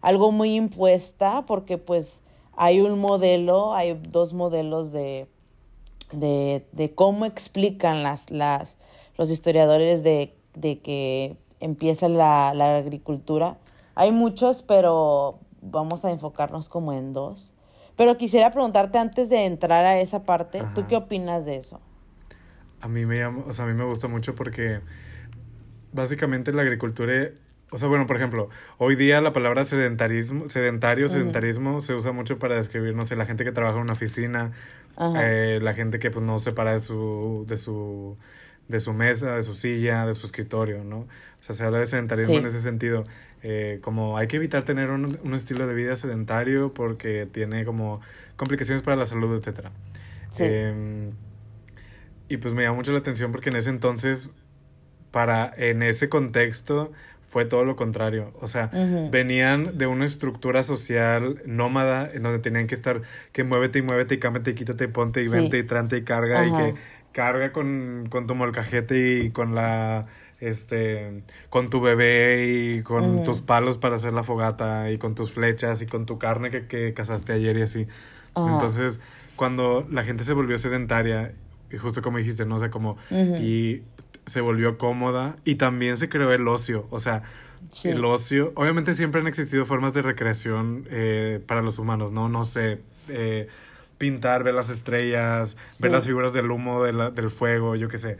[0.00, 2.22] algo muy impuesta porque pues
[2.56, 5.28] hay un modelo, hay dos modelos de,
[6.12, 8.78] de, de cómo explican las, las,
[9.16, 13.58] los historiadores de, de que empieza la, la agricultura.
[13.94, 17.52] Hay muchos, pero vamos a enfocarnos como en dos.
[17.96, 20.88] Pero quisiera preguntarte antes de entrar a esa parte, ¿tú Ajá.
[20.88, 21.80] qué opinas de eso?
[22.80, 24.80] A mí me llama, o sea, a mí me gusta mucho porque
[25.92, 27.30] básicamente la agricultura,
[27.70, 32.38] o sea, bueno, por ejemplo, hoy día la palabra sedentarismo, sedentario, sedentarismo se usa mucho
[32.38, 34.52] para describir, no sé, la gente que trabaja en una oficina,
[35.18, 38.16] eh, la gente que pues no se para de su, de su,
[38.68, 41.08] de su mesa, de su silla, de su escritorio, ¿no?
[41.46, 42.40] Sea, se habla de sedentarismo Sí.
[42.40, 43.04] en ese sentido.
[43.42, 48.00] eh, como hay que evitar tener un, un estilo de vida sedentario porque tiene como
[48.36, 49.70] complicaciones para la salud, etcétera.
[50.32, 50.42] Sí.
[50.44, 51.12] Em,
[52.28, 54.30] y pues me llama mucho la atención porque en ese entonces,
[55.12, 56.90] para, en ese contexto,
[57.28, 58.32] fue todo lo contrario.
[58.40, 58.70] O sea,
[59.12, 64.14] venían de una estructura social nómada en donde tenían que estar que muévete y muévete
[64.16, 65.30] y cámbiate y quítate y ponte y Sí.
[65.30, 66.74] vente y trante y carga y que
[67.12, 70.06] carga con, con tu molcajete y con la
[70.40, 72.46] este con tu bebé
[72.78, 76.18] y con tus palos para hacer la fogata y con tus flechas y con tu
[76.18, 77.86] carne que, que cazaste ayer y así.
[78.36, 79.00] Entonces,
[79.34, 81.32] cuando la gente se volvió sedentaria,
[81.72, 83.36] y justo como dijiste, no sé, como, Ujú.
[83.40, 83.82] y
[84.26, 87.22] se volvió cómoda, y también se creó el ocio, o sea,
[87.72, 87.88] Sí.
[87.88, 92.28] el ocio, obviamente siempre han existido formas de recreación eh, para los humanos, ¿no?
[92.28, 93.48] No sé, eh,
[93.98, 95.94] pintar, ver las estrellas, ver Sí.
[95.94, 98.18] las figuras del humo, de la- del fuego, yo qué sé.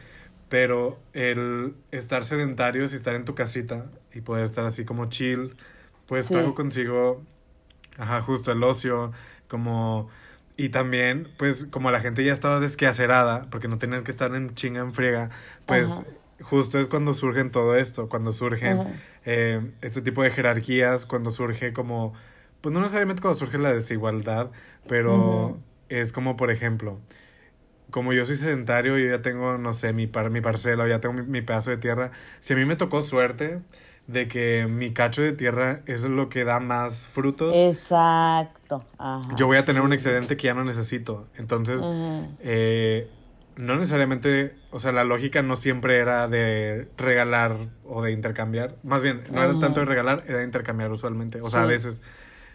[0.49, 5.57] Pero el estar sedentarios y estar en tu casita y poder estar así como chill,
[6.07, 6.33] pues Sí.
[6.35, 7.23] trajo consigo,
[7.99, 9.13] ajá, justo el ocio,
[9.49, 10.09] como...
[10.59, 14.55] Y también, pues, como la gente ya estaba desqueacerada, porque no tenían que estar en
[14.55, 15.29] chinga en friega,
[15.67, 16.05] pues, Ajá.
[16.43, 18.81] justo es cuando surgen todo esto, cuando surgen
[19.27, 22.15] eh, este tipo de jerarquías, cuando surge como,
[22.63, 24.51] pues no necesariamente cuando surge la desigualdad,
[24.89, 25.59] pero
[25.91, 27.01] es como, por ejemplo,
[27.91, 31.01] como yo soy sedentario, yo ya tengo, no sé, mi, par, mi parcela, o ya
[31.01, 33.61] tengo mi, mi pedazo de tierra, si a mí me tocó suerte
[34.07, 38.85] de que mi cacho de tierra es lo que da más frutos, Exacto.
[38.99, 39.35] Ajá.
[39.37, 41.27] yo voy a tener un excedente que ya no necesito.
[41.37, 41.81] Entonces,
[42.41, 43.11] eh,
[43.57, 48.77] no necesariamente, o sea, la lógica no siempre era de regalar o de intercambiar.
[48.85, 51.41] Más bien, no era tanto de regalar, era de intercambiar usualmente.
[51.41, 52.03] O sea, a veces.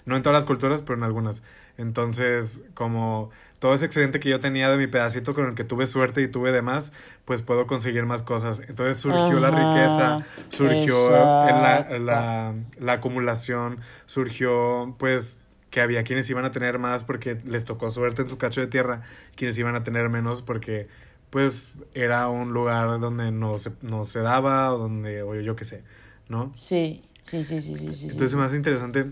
[0.03, 1.43] No en todas las culturas, pero en algunas.
[1.77, 3.29] Entonces, como
[3.61, 6.27] todo ese excedente que yo tenía de mi pedacito con el que tuve suerte y
[6.27, 6.91] tuve de más,
[7.25, 8.59] pues puedo conseguir más cosas.
[8.67, 16.43] Entonces surgió la riqueza, surgió la, la, la acumulación, surgió pues que había quienes iban
[16.43, 19.03] a tener más porque les tocó suerte en su cacho de tierra,
[19.35, 20.87] quienes iban a tener menos porque
[21.29, 25.65] pues era un lugar donde no se, no se daba o donde, o yo qué
[25.65, 25.83] sé,
[26.29, 26.51] ¿no?
[26.55, 28.07] Sí, sí, sí, sí, sí, sí, sí.
[28.09, 29.05] Entonces me hace interesante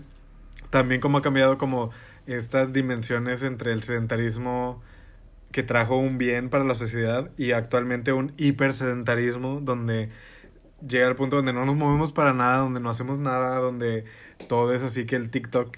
[0.70, 1.92] también cómo ha cambiado como
[2.32, 4.82] estas dimensiones entre el sedentarismo
[5.52, 10.10] que trajo un bien para la sociedad y actualmente un hipersedentarismo donde
[10.86, 14.04] llega al punto donde no nos movemos para nada, donde no hacemos nada, donde
[14.48, 15.76] todo es así que el TikTok,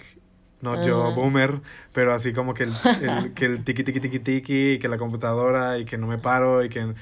[0.61, 1.63] no yo boomer,
[1.93, 4.99] pero así como que el, el- que el tiki tiki tiki tiki, y que la
[4.99, 6.95] computadora y que no me paro y que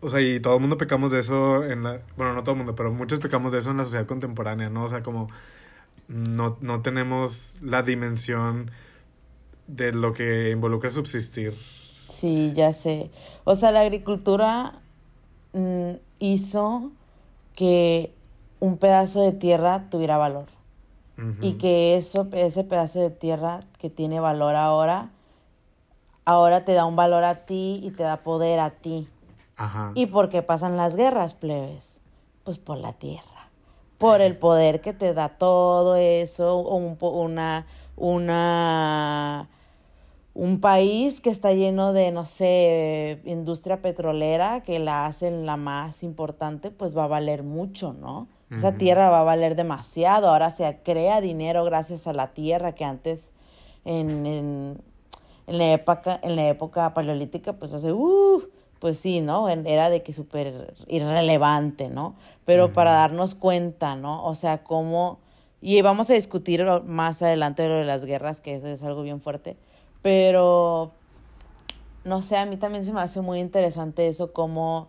[0.00, 2.58] o sea, y todo el mundo pecamos de eso en la, bueno, no todo el
[2.58, 4.84] mundo, pero muchos pecamos de eso en la sociedad contemporánea, ¿no?
[4.84, 5.28] O sea, como
[6.08, 8.70] no, no tenemos la dimensión
[9.66, 11.54] de lo que involucra subsistir.
[12.08, 13.10] Sí, ya sé.
[13.44, 14.80] O sea, la agricultura
[15.52, 16.92] mm, hizo
[17.54, 18.14] que
[18.60, 20.46] un pedazo de tierra tuviera valor.
[21.40, 25.10] Y que eso, ese pedazo de tierra que tiene valor ahora,
[26.24, 29.08] ahora te da un valor a ti y te da poder a ti.
[29.56, 29.92] Ajá.
[29.94, 32.00] ¿Y por qué pasan las guerras, plebes?
[32.42, 33.33] Pues por la tierra,
[33.98, 39.48] por el poder que te da todo eso, un, una, una,
[40.34, 46.02] un país que está lleno de, no sé, industria petrolera, que la hacen la más
[46.02, 48.28] importante, pues va a valer mucho, ¿no?
[48.50, 52.84] Esa tierra va a valer demasiado, ahora se crea dinero gracias a la tierra que
[52.84, 53.32] antes
[53.84, 54.80] en, en,
[55.48, 58.42] en la época, en la época paleolítica, pues hace, uh,
[58.84, 59.48] pues sí, ¿no?
[59.48, 62.16] Era de que súper irrelevante, ¿no?
[62.44, 64.22] Pero para darnos cuenta, ¿no?
[64.26, 65.20] O sea, cómo,
[65.62, 69.22] y vamos a discutir más adelante lo de las guerras, que eso es algo bien
[69.22, 69.56] fuerte,
[70.02, 70.90] pero,
[72.04, 74.88] no sé, a mí también se me hace muy interesante eso, como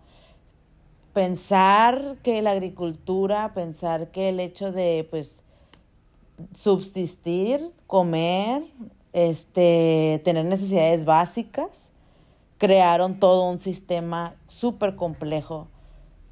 [1.13, 5.45] pensar que la agricultura, pensar que el hecho de, pues,
[6.53, 8.61] subsistir, comer,
[9.13, 11.93] este, tener necesidades básicas,
[12.65, 15.67] crearon todo un sistema súper complejo.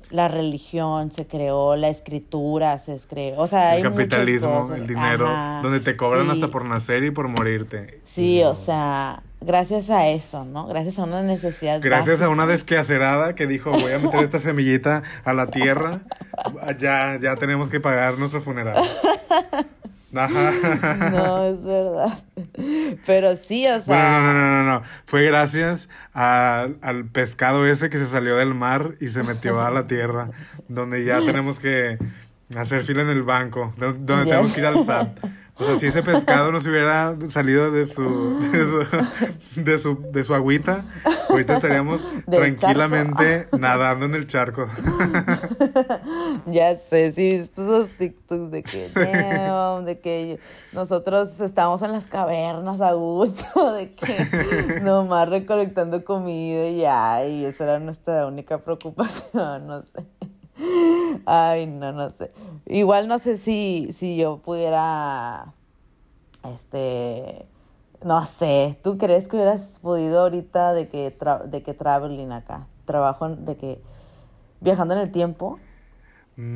[0.10, 4.78] La religión se creó, la escritura se creó, o sea, hay el muchas capitalismo, cosas.
[4.80, 6.32] el dinero, Ajá, donde te cobran sí.
[6.32, 8.02] hasta por nacer y por morirte.
[8.04, 10.68] Sí, o sea, gracias a eso, ¿no?
[10.68, 15.04] Gracias a una necesidad Gracias a una desquacerada que dijo, voy a meter esta semillita
[15.24, 16.02] a la tierra,
[16.78, 18.84] ya, ya tenemos que pagar nuestro funeral.
[20.16, 20.52] Ajá.
[21.12, 22.20] No, es verdad.
[23.06, 24.20] Pero sí, o sea.
[24.22, 24.82] Bueno, no, no, no, no.
[25.06, 29.72] Fue gracias a- al pescado ese que se salió del mar y se metió a
[29.72, 30.30] la tierra,
[30.68, 31.98] donde ya tenemos que
[32.56, 35.18] hacer fila en el banco, do- donde tenemos que ir al SAT.
[35.64, 40.24] O sea, si ese pescado nos hubiera salido de su, de su, de su, de
[40.26, 40.84] su agüita,
[41.30, 44.68] ahorita estaríamos tranquilamente nadando en el charco.
[46.46, 50.40] Ya sé, sí, viste esos TikToks de que, damn, de que
[50.74, 57.46] nosotros estábamos en las cavernas a gusto, de que nomás recolectando comida y ya, y
[57.46, 60.06] esa era nuestra única preocupación, no sé.
[61.26, 62.30] Ay, no, no sé.
[62.68, 65.54] Igual no sé si, si yo pudiera,
[66.44, 67.46] este,
[68.04, 72.68] no sé, ¿tú crees que hubieras podido ahorita de que, tra- de que traveling acá,
[72.86, 73.82] trabajo, de que
[74.62, 75.60] viajando en el tiempo?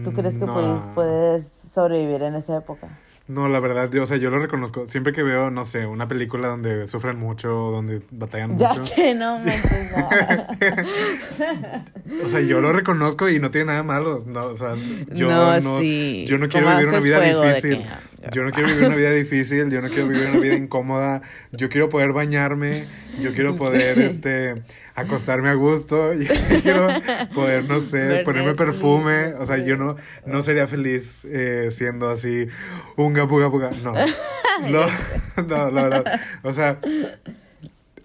[0.03, 0.53] ¿Tú crees que No.
[0.53, 2.87] puedes, puedes sobrevivir en esa época?
[3.27, 4.87] No, la verdad, yo, o sea, yo lo reconozco.
[4.87, 8.85] Siempre que veo, no sé, una película donde sufren mucho, donde batallan Ya mucho.
[8.85, 9.45] sé, no no.
[12.25, 14.23] O sea, yo lo reconozco y no tiene nada malo.
[14.25, 14.75] No, o sea,
[15.13, 16.25] yo No, no, sí.
[16.27, 17.83] yo no quiero ¿Cómo vivir una vida difícil.
[17.83, 21.21] que- Yo no quiero vivir una vida difícil, yo no quiero vivir una vida incómoda.
[21.51, 22.85] Yo quiero poder bañarme,
[23.21, 24.01] yo quiero poder Sí.
[24.03, 24.55] este
[24.97, 26.27] acostarme a gusto, yo
[26.61, 26.87] quiero
[27.33, 29.33] poder, no sé, ponerme perfume.
[29.35, 32.47] O sea, yo no, no sería feliz eh, siendo así,
[32.97, 33.69] unga, puga, puga.
[33.83, 33.93] No.
[34.71, 34.87] No,
[35.47, 36.19] no, la verdad.
[36.41, 36.79] O sea,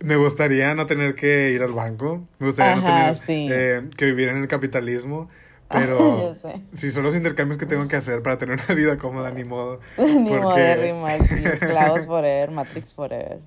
[0.00, 2.28] me gustaría no tener que ir al banco.
[2.38, 3.48] Me gustaría no tener sí.
[3.50, 5.31] eh, que vivir en el capitalismo.
[5.70, 6.37] Pero
[6.74, 9.81] si son los intercambios que tengo que hacer para tener una vida cómoda, ni modo.
[9.96, 10.92] Ni Porque-
[11.26, 13.38] sí, esclavos forever, Matrix forever.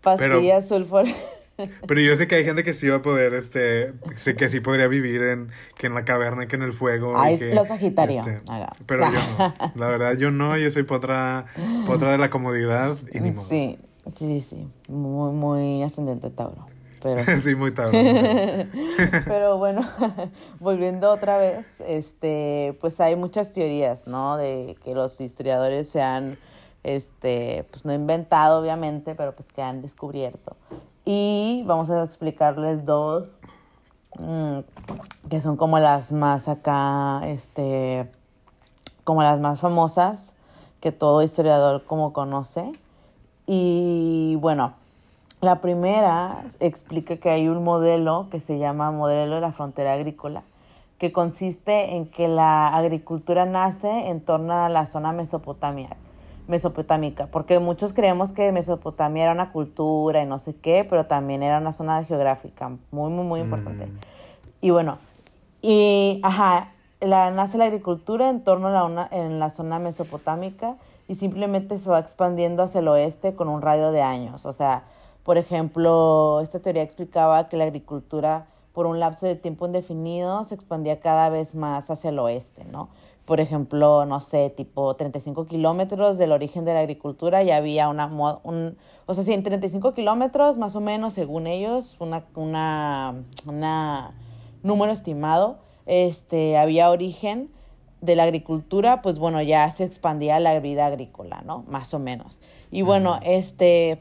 [0.00, 1.14] Pastilla azul forever.
[1.86, 4.60] Pero yo sé que hay gente que sí va a poder, este, sé que sí
[4.60, 7.12] podría vivir en, que en la caverna, que en el fuego.
[7.12, 8.20] y Ay, que, los Sagitario.
[8.20, 8.42] este,
[8.86, 9.72] pero yo no.
[9.74, 11.46] La verdad, yo no, yo soy potra,
[11.86, 13.48] potra de la comodidad y ni modo.
[13.48, 13.76] Sí,
[14.14, 14.68] sí, sí.
[14.88, 16.66] Muy, muy ascendente Tauro.
[17.02, 17.40] Pero sí.
[17.42, 18.68] sí, muy tarde.
[19.26, 19.82] Pero bueno,
[20.60, 24.36] volviendo otra vez, este, pues hay muchas teorías, ¿no?
[24.36, 26.38] De que los historiadores se han,
[26.84, 30.56] este, pues no inventado, obviamente, pero pues que han descubierto.
[31.10, 33.28] Y vamos a explicarles dos,
[34.18, 34.58] mm,
[35.30, 38.12] que son como las más acá, este,
[39.04, 40.36] como las más famosas
[40.82, 42.72] que todo historiador como conoce.
[43.46, 44.74] Y bueno,
[45.40, 50.42] la primera explica que hay un modelo que se llama modelo de la frontera agrícola,
[50.98, 55.88] que consiste en que la agricultura nace en torno a la zona mesopotamia,
[56.48, 61.42] mesopotámica, porque muchos creemos que Mesopotamia era una cultura y no sé qué, pero también
[61.42, 63.86] era una zona geográfica muy, muy, muy importante.
[63.86, 63.98] Mm.
[64.62, 64.98] Y bueno,
[65.62, 70.76] y ajá, la, nace la agricultura en torno a la, una- en la zona mesopotámica
[71.06, 74.44] y simplemente se va expandiendo hacia el oeste con un radio de años.
[74.46, 74.82] O sea,
[75.24, 80.54] por ejemplo, esta teoría explicaba que la agricultura por un lapso de tiempo indefinido se
[80.54, 82.88] expandía cada vez más hacia el oeste, ¿no?
[83.28, 88.06] Por ejemplo, no sé, tipo 35 kilómetros del origen de la agricultura y había una,
[88.06, 94.14] un, o sea, sí, en 35 kilómetros más o menos, según ellos, una, una, una
[94.62, 97.50] número estimado, este, había origen
[98.00, 101.66] de la agricultura, pues bueno, ya se expandía la vida agrícola, ¿no?
[101.68, 102.40] Más o menos.
[102.70, 103.98] Y bueno, este,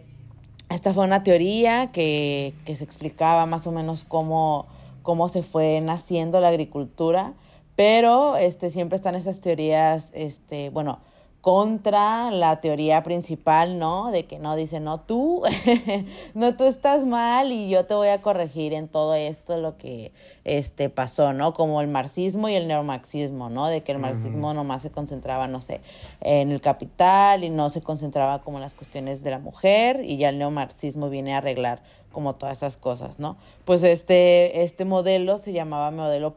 [0.70, 4.68] esta fue una teoría que, que se explicaba más o menos cómo,
[5.04, 7.34] cómo se fue naciendo la agricultura,
[7.78, 10.98] pero este, siempre están esas teorías, este, bueno,
[11.42, 14.10] contra la teoría principal, ¿no?
[14.10, 15.44] De que no dice, no, tú,
[16.34, 20.12] no, tú estás mal y yo te voy a corregir en todo esto lo que
[20.44, 21.54] este, pasó, ¿no?
[21.54, 23.68] Como el marxismo y el neomarxismo, ¿no?
[23.68, 25.80] De que el marxismo nomás se concentraba, no sé,
[26.22, 30.18] en el capital y no se concentraba como en las cuestiones de la mujer y
[30.18, 33.38] ya el neomarxismo viene a arreglar como todas esas cosas, ¿no?
[33.66, 36.36] Pues este, este modelo se llamaba modelo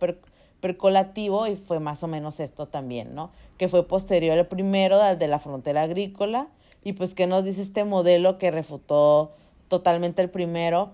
[0.61, 3.31] percolativo y fue más o menos esto también, ¿no?
[3.61, 6.49] que fue posterior al primero, al de la frontera agrícola,
[6.83, 9.33] y pues que nos dice este modelo que refutó
[9.69, 10.93] totalmente el primero,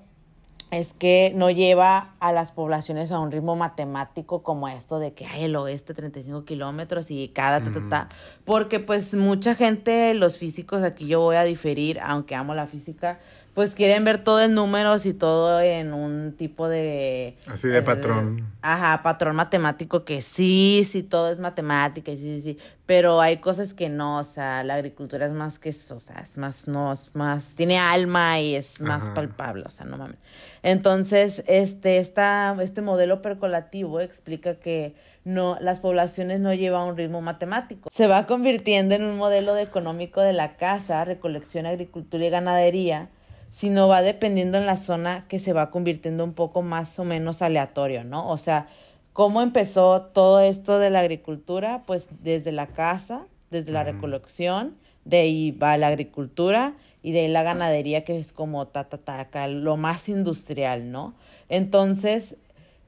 [0.72, 5.26] es que no lleva a las poblaciones a un ritmo matemático como esto de que
[5.26, 8.09] hay el oeste 35 kilómetros y cada ta, ta, ta.
[8.44, 13.20] Porque pues mucha gente, los físicos, aquí yo voy a diferir, aunque amo la física,
[13.56, 17.38] pues quieren ver todo en números y todo en un tipo de...
[17.46, 18.46] Así de patrón.
[18.60, 23.38] Ajá, patrón matemático que sí, sí, todo es matemática y sí, sí, sí, pero hay
[23.38, 26.68] cosas que no, o sea, la agricultura es más que eso, o sea, es más,
[26.68, 30.18] no, es más, tiene alma y es más palpable, o sea, no mames.
[30.62, 37.22] Entonces, este, esta, este modelo percolativo explica que no, las poblaciones no llevan un ritmo
[37.22, 37.88] matemático.
[37.90, 43.08] Se va convirtiendo en un modelo de económico de la casa, recolección, agricultura y ganadería,
[43.56, 47.40] sino va dependiendo en la zona que se va convirtiendo un poco más o menos
[47.40, 48.28] aleatorio, ¿no?
[48.28, 48.68] O sea,
[49.14, 51.82] ¿cómo empezó todo esto de la agricultura?
[51.86, 57.28] Pues desde la casa, desde la recolección, de ahí va la agricultura y de ahí
[57.28, 61.14] la ganadería que es como ta, ta, ta, acá, lo más industrial, ¿no?
[61.48, 62.36] Entonces,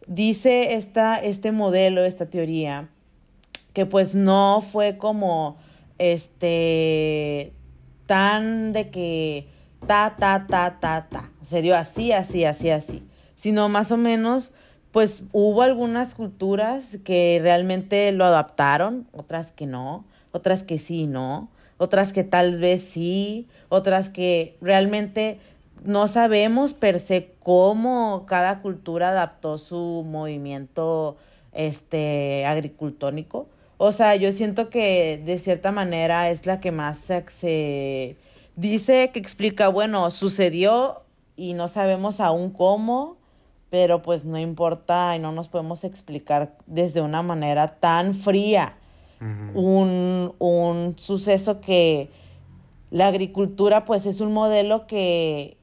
[0.06, 2.90] dice esta, este modelo, esta teoría,
[3.72, 5.56] que pues no fue como,
[5.96, 7.54] este,
[8.06, 11.30] tan de que ta, ta, ta, ta, ta.
[11.42, 13.02] Se dio así, así, así, así.
[13.34, 14.52] Sino más o menos,
[14.92, 21.48] pues hubo algunas culturas que realmente lo adaptaron, otras que no, otras que sí, no,
[21.76, 25.38] otras que tal vez sí, otras que realmente
[25.84, 31.16] no sabemos per se cómo cada cultura adaptó su movimiento
[31.52, 33.48] este agricultónico.
[33.76, 38.16] O sea, yo siento que de cierta manera es la que más se
[38.58, 41.02] Dice que explica, bueno, sucedió
[41.36, 43.16] y no sabemos aún cómo,
[43.70, 48.76] pero pues no importa y no nos podemos explicar desde una manera tan fría
[49.54, 52.10] un, un suceso que
[52.90, 55.56] la agricultura pues es un modelo que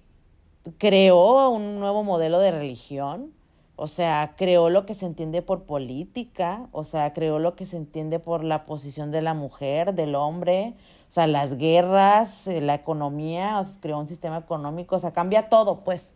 [0.77, 3.33] creó un nuevo modelo de religión,
[3.75, 7.75] o sea, creó lo que se entiende por política, o sea, creó lo que se
[7.75, 10.75] entiende por la posición de la mujer, del hombre,
[11.09, 15.13] o sea, las guerras, eh, la economía, o sea, creó un sistema económico, o sea,
[15.13, 16.13] cambia todo, pues.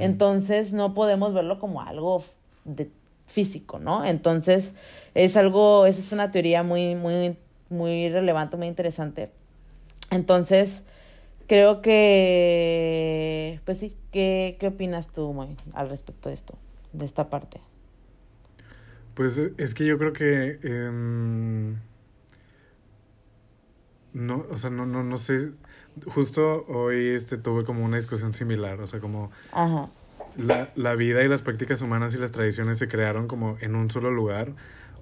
[0.00, 2.20] Entonces no podemos verlo como algo
[2.64, 2.90] de
[3.26, 4.04] físico, ¿no?
[4.04, 4.72] Entonces
[5.14, 7.36] es algo, esa es una teoría muy, muy,
[7.68, 9.30] muy relevante, muy interesante.
[10.10, 10.84] Entonces,
[11.46, 16.54] creo que, pues sí, ¿qué, qué opinas tú, al respecto de esto,
[16.92, 17.60] de esta parte?
[19.14, 20.58] Pues es que yo creo que...
[20.62, 21.78] Em,
[24.18, 25.52] no, o sea, no, no, no sé.
[26.06, 29.30] Justo hoy este, tuve como una discusión similar, o sea, como
[30.36, 33.90] La, la vida y las prácticas humanas y las tradiciones se crearon como en un
[33.90, 34.52] solo lugar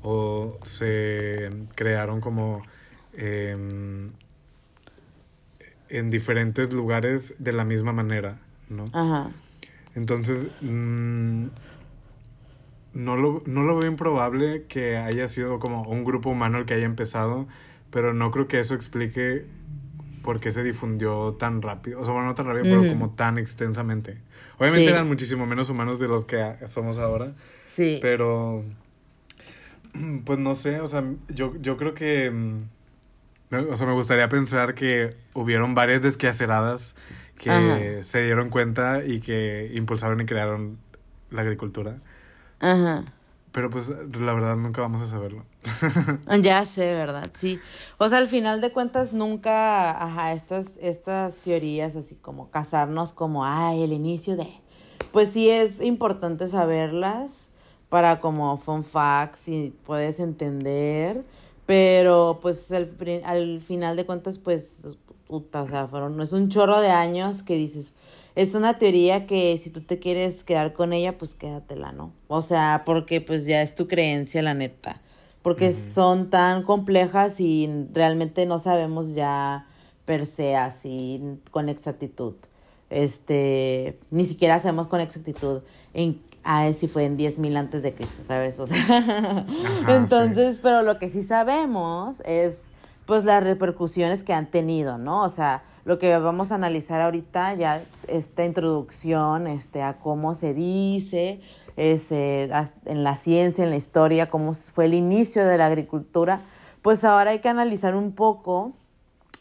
[0.03, 2.63] o se crearon como
[3.15, 4.13] em,
[5.89, 8.85] en diferentes lugares de la misma manera, ¿no?
[8.93, 9.31] Ajá.
[9.95, 11.47] Entonces, mm,
[12.93, 16.75] no, lo, no lo veo improbable que haya sido como un grupo humano el que
[16.75, 17.47] haya empezado
[17.97, 19.47] pero no creo que eso explique
[20.23, 21.99] por qué se difundió tan rápido.
[21.99, 24.19] O sea, bueno, no tan rápido, pero como tan extensamente.
[24.59, 27.33] Obviamente eran muchísimo menos humanos de los que somos ahora.
[27.75, 27.99] Sí.
[28.03, 28.65] Pero,
[30.27, 32.31] pues no sé, o sea, yo, yo creo que...
[32.31, 32.65] Mm,
[33.71, 36.97] o sea, me gustaría pensar que hubieron varias desquaceradas
[37.43, 40.77] que se dieron cuenta y que impulsaron y crearon
[41.31, 41.97] la agricultura.
[42.61, 43.07] Ajá.
[43.57, 45.43] Pero pues la verdad nunca vamos a saberlo.
[46.43, 47.31] ya sé, ¿verdad?
[47.33, 47.59] Sí.
[47.97, 53.47] O sea, al final de cuentas nunca, ajá, estas, estas teorías así como casarnos como,
[53.47, 54.47] ay, el inicio de...
[55.11, 57.49] Pues sí es importante saberlas
[57.89, 61.25] para como fun facts y puedes entender,
[61.65, 62.95] pero pues al,
[63.25, 64.91] al final de cuentas pues,
[65.27, 67.95] puta, o sea, fueron, no es un chorro de años que dices,
[68.37, 72.13] es una teoría que si tú te quieres quedar con ella, pues quédatela, ¿no?
[72.29, 75.01] O sea, porque pues ya es tu creencia, la neta.
[75.41, 79.67] Porque son tan complejas y realmente no sabemos ya
[80.05, 82.35] per se así con exactitud.
[82.91, 85.63] este, ni siquiera sabemos con exactitud
[85.93, 88.61] en a si fue en 10.000 antes de Cristo, ¿sabes?
[88.61, 89.45] O sea,
[89.89, 92.71] entonces, pero lo que sí sabemos es
[93.05, 95.25] pues las repercusiones que han tenido, ¿no?
[95.25, 100.53] O sea, lo que vamos a analizar ahorita, ya esta introducción este, a cómo se
[100.53, 101.41] dice,
[101.77, 102.51] ese,
[102.87, 106.41] en la ciencia, en la historia, cómo fue el inicio de la agricultura,
[106.83, 108.73] pues ahora hay que analizar un poco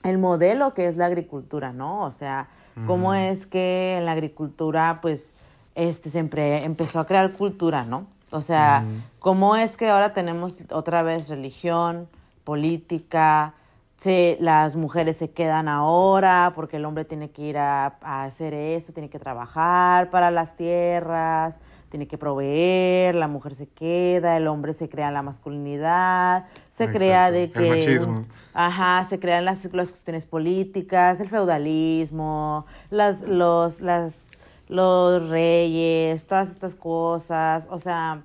[0.04, 2.02] el modelo que es la agricultura, ¿no?
[2.02, 2.50] O sea,
[2.86, 5.34] cómo es que en la agricultura, pues,
[5.74, 8.06] este, siempre empezó a crear cultura, ¿no?
[8.30, 8.86] O sea,
[9.18, 12.08] ¿cómo es que ahora tenemos otra vez religión,
[12.44, 13.56] política,
[13.98, 18.54] se, las mujeres se quedan ahora porque el hombre tiene que ir a, a, hacer
[18.54, 24.48] eso, tiene que trabajar para las tierras, tiene que proveer, la mujer se queda, el
[24.48, 27.64] hombre se crea la masculinidad, se crea de que...
[27.64, 28.26] El machismo.
[28.54, 34.32] Ajá, se crean las, las cuestiones políticas, el feudalismo, las, los, las
[34.68, 38.24] los reyes, todas estas cosas, o sea,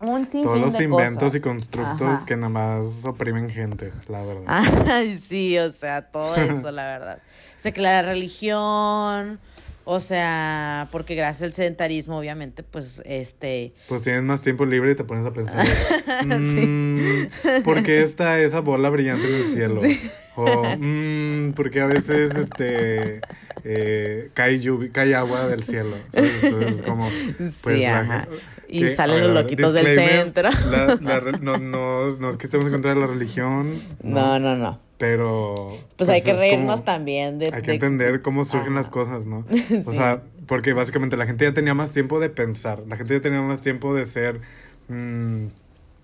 [0.00, 1.34] un sinfín Todos los de inventos cosas.
[1.36, 2.26] y constructos Ajá.
[2.26, 4.44] que nada más oprimen gente, la verdad.
[4.46, 7.18] Ay, sí, o sea, todo eso, la verdad.
[7.56, 9.38] Se crea la religión,
[9.84, 14.94] o sea, porque gracias al sedentarismo, obviamente, pues, este, Pues tienes más tiempo libre y
[14.96, 15.64] te pones a pensar,
[16.26, 19.80] mm, ¿por qué está esa bola brillante en el cielo?
[20.38, 20.44] O,
[20.78, 23.22] mm, ¿por qué a veces este,
[23.64, 25.96] eh, cae, lluvi- cae agua del cielo?
[26.12, 26.44] ¿sabes?
[26.44, 28.28] Entonces, como, pues, sí, la- ajá.
[28.68, 30.48] Y que- salen los loquitos del centro.
[30.70, 34.56] la- la no, no, no es que estemos en contra de la religión, No, no,
[34.56, 34.78] no.
[34.98, 35.54] pero...
[35.96, 37.46] Pues, hay que reírnos como- también de...
[37.46, 39.44] Hay que de- entender cómo surgen las cosas, ¿no?
[39.86, 43.20] O sea, porque básicamente la gente ya tenía más tiempo de pensar, la gente ya
[43.20, 44.40] tenía más tiempo de ser,
[44.88, 45.46] mm,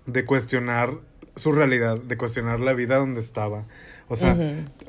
[0.07, 0.95] de cuestionar
[1.35, 3.63] su realidad, de cuestionar la vida donde estaba.
[4.09, 4.37] O sea,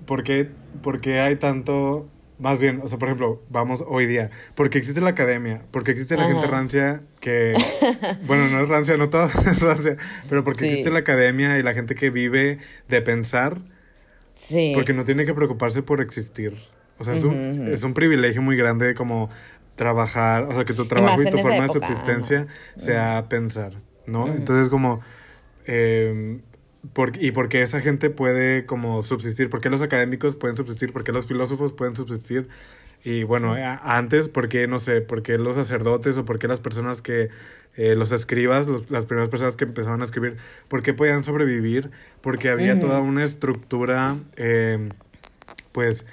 [0.07, 0.49] ¿por, qué,
[0.83, 2.07] por qué hay tanto...
[2.39, 6.17] Más bien, o sea, por ejemplo, vamos hoy día, porque existe la academia, porque existe
[6.17, 6.33] la Ajá.
[6.33, 7.55] gente rancia que,
[8.27, 9.97] bueno, no es rancia, no todo es rancia,
[10.29, 10.67] pero porque Sí.
[10.67, 12.59] existe la academia y la gente que vive
[12.89, 13.59] de pensar,
[14.35, 14.73] Sí.
[14.75, 16.57] porque no tiene que preocuparse por existir.
[16.99, 19.31] O sea, es, un, es un privilegio muy grande como
[19.77, 22.51] trabajar, o sea, que tu trabajo y, tu forma época, de subsistencia ajá.
[22.81, 23.73] sea pensar,
[24.07, 24.27] ¿no?
[24.27, 25.03] Entonces, como,
[25.67, 26.41] eh,
[26.93, 31.27] por- y porque esa gente puede como subsistir, porque los académicos pueden subsistir, porque los
[31.27, 32.49] filósofos pueden subsistir.
[33.05, 37.29] Y bueno, antes, porque no sé, porque los sacerdotes o porque las personas que,
[37.77, 40.37] eh, los escribas, los- las primeras personas que empezaban a escribir,
[40.69, 41.91] ¿por qué podían sobrevivir?
[42.23, 44.89] Porque había toda una estructura, eh,
[45.73, 46.07] pues,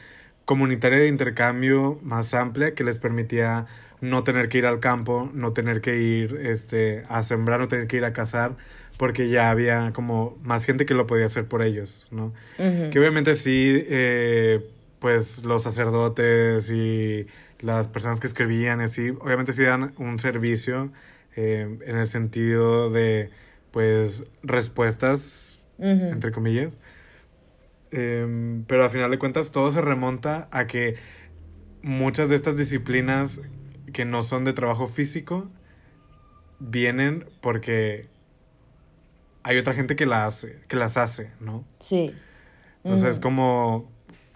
[0.46, 3.68] comunitaria de intercambio más amplia que les permitía
[4.02, 7.88] no tener que ir al campo, no tener que ir este, a sembrar, no tener
[7.88, 8.56] que ir a cazar,
[9.02, 12.36] porque ya había como más gente que lo podía hacer por ellos, ¿no?
[12.58, 14.64] Que obviamente sí, eh,
[15.00, 17.26] pues los sacerdotes y
[17.62, 20.92] las personas que escribían y así, obviamente sí dan un servicio
[21.36, 23.32] eh, en el sentido de,
[23.72, 26.78] pues, respuestas, entre comillas.
[27.90, 30.94] Em, pero a final de cuentas todo se remonta a que
[31.82, 33.42] muchas de estas disciplinas
[33.94, 35.50] que no son de trabajo físico
[36.60, 38.12] vienen porque
[39.44, 41.64] hay otra gente que la hace, que las hace, ¿no?
[41.80, 42.16] Sí.
[42.84, 43.14] O sea, Ujú.
[43.16, 43.92] es como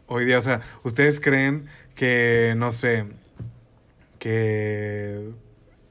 [0.08, 3.06] hoy día, o sea, ¿ustedes creen que, no sé,
[4.20, 5.32] que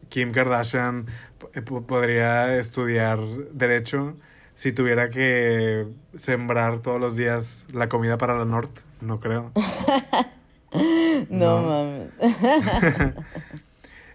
[0.09, 1.07] Kim Kardashian
[1.53, 3.19] p- podría estudiar
[3.53, 4.15] derecho
[4.55, 8.83] si tuviera que sembrar todos los días la comida para la Norte?
[9.01, 9.53] No creo.
[11.31, 11.69] No, No.
[11.69, 12.11] mames.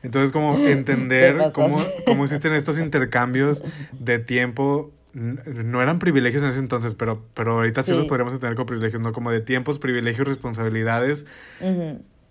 [0.04, 3.64] Entonces, como entender Te cómo, cómo existen estos intercambios
[4.00, 4.92] de tiempo.
[5.14, 7.98] No eran privilegios en ese entonces, pero, pero ahorita sí, Sí.
[7.98, 9.12] los podríamos entender como privilegios, ¿no?
[9.12, 11.26] Como de tiempos, privilegios, responsabilidades.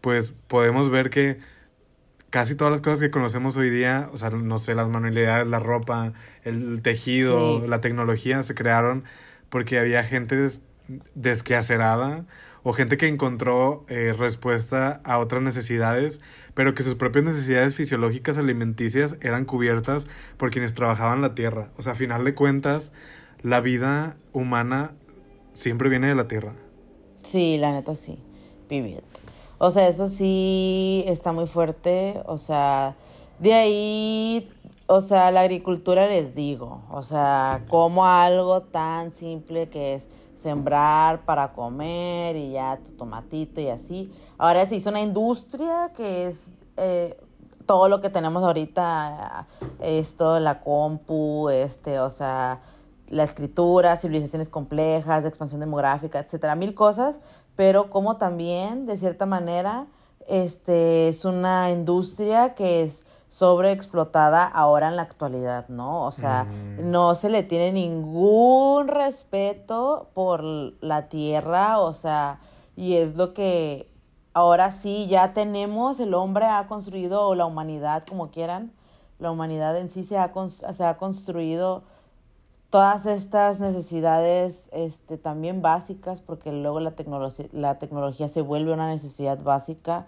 [0.01, 1.39] Pues podemos ver que
[2.31, 5.59] casi todas las cosas que conocemos hoy día, o sea, no sé, las manualidades, la
[5.59, 6.13] ropa,
[6.45, 7.67] el tejido, Sí.
[7.69, 9.03] la tecnología, se crearon
[9.49, 10.61] porque había gente des-
[11.15, 12.25] desqueacerada
[12.69, 16.21] o gente que encontró eh, respuesta a otras necesidades,
[16.53, 20.05] pero que sus propias necesidades fisiológicas alimenticias eran cubiertas
[20.37, 21.71] por quienes trabajaban la tierra.
[21.79, 22.93] O sea, a final de cuentas,
[23.41, 24.93] la vida humana
[25.55, 26.53] siempre viene de la tierra.
[27.23, 28.19] Sí, la neta sí.
[28.69, 28.99] Vivid.
[29.57, 32.21] O sea, eso sí está muy fuerte.
[32.27, 32.97] O sea,
[33.39, 34.51] de ahí,
[34.85, 36.83] o sea, la agricultura les digo.
[36.91, 43.61] O sea, como algo tan simple que es sembrar para comer y ya tu tomatito
[43.61, 44.13] y así.
[44.39, 46.37] Ahora se hizo una industria que es
[46.77, 47.19] eh,
[47.67, 49.47] todo lo que tenemos ahorita,
[49.81, 52.61] esto, la compu, este, o sea,
[53.11, 57.17] la escritura, civilizaciones complejas, expansión demográfica, etcétera, mil cosas,
[57.57, 59.87] pero como también, de cierta manera,
[60.29, 66.05] este, es una industria que es sobreexplotada ahora en la actualidad, ¿no?
[66.05, 66.91] O sea, Mm.
[66.91, 72.41] no se le tiene ningún respeto por la tierra, o sea,
[72.77, 73.91] y es lo que
[74.33, 78.73] ahora sí ya tenemos, el hombre ha construido, o la humanidad, como quieran,
[79.19, 80.33] la humanidad en sí se ha,
[80.73, 81.83] se ha construido
[82.71, 88.89] todas estas necesidades este, también básicas, porque luego la, tecnología la tecnología se vuelve una
[88.89, 90.07] necesidad básica.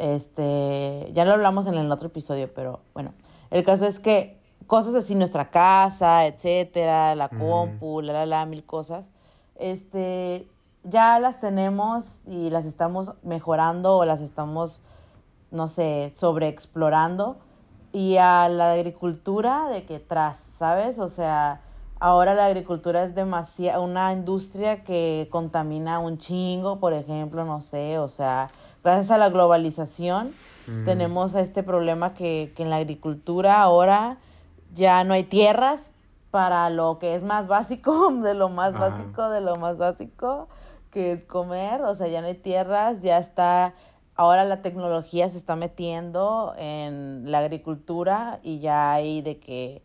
[0.00, 3.12] Este, ya lo hablamos en el otro episodio, pero bueno,
[3.50, 8.64] el caso es que cosas así, nuestra casa, etcétera, la compu, la, la, la, mil
[8.64, 9.10] cosas,
[9.56, 10.48] este,
[10.84, 14.80] ya las tenemos y las estamos mejorando o las estamos,
[15.50, 17.36] no sé, sobreexplorando.
[17.92, 20.98] Y a la agricultura de que tras, ¿sabes?
[21.00, 21.60] O sea,
[21.98, 27.98] ahora la agricultura es demasiado, una industria que contamina un chingo, por ejemplo, no sé,
[27.98, 28.48] o sea,
[28.82, 30.34] gracias a la globalización
[30.84, 34.18] tenemos este problema que, que en la agricultura ahora
[34.72, 35.90] ya no hay tierras
[36.30, 38.90] para lo que es más básico, de lo más Ajá.
[38.90, 40.48] básico, de lo más básico,
[40.90, 43.74] que es comer, o sea, ya no hay tierras, ya está,
[44.14, 49.82] ahora la tecnología se está metiendo en la agricultura y ya hay de que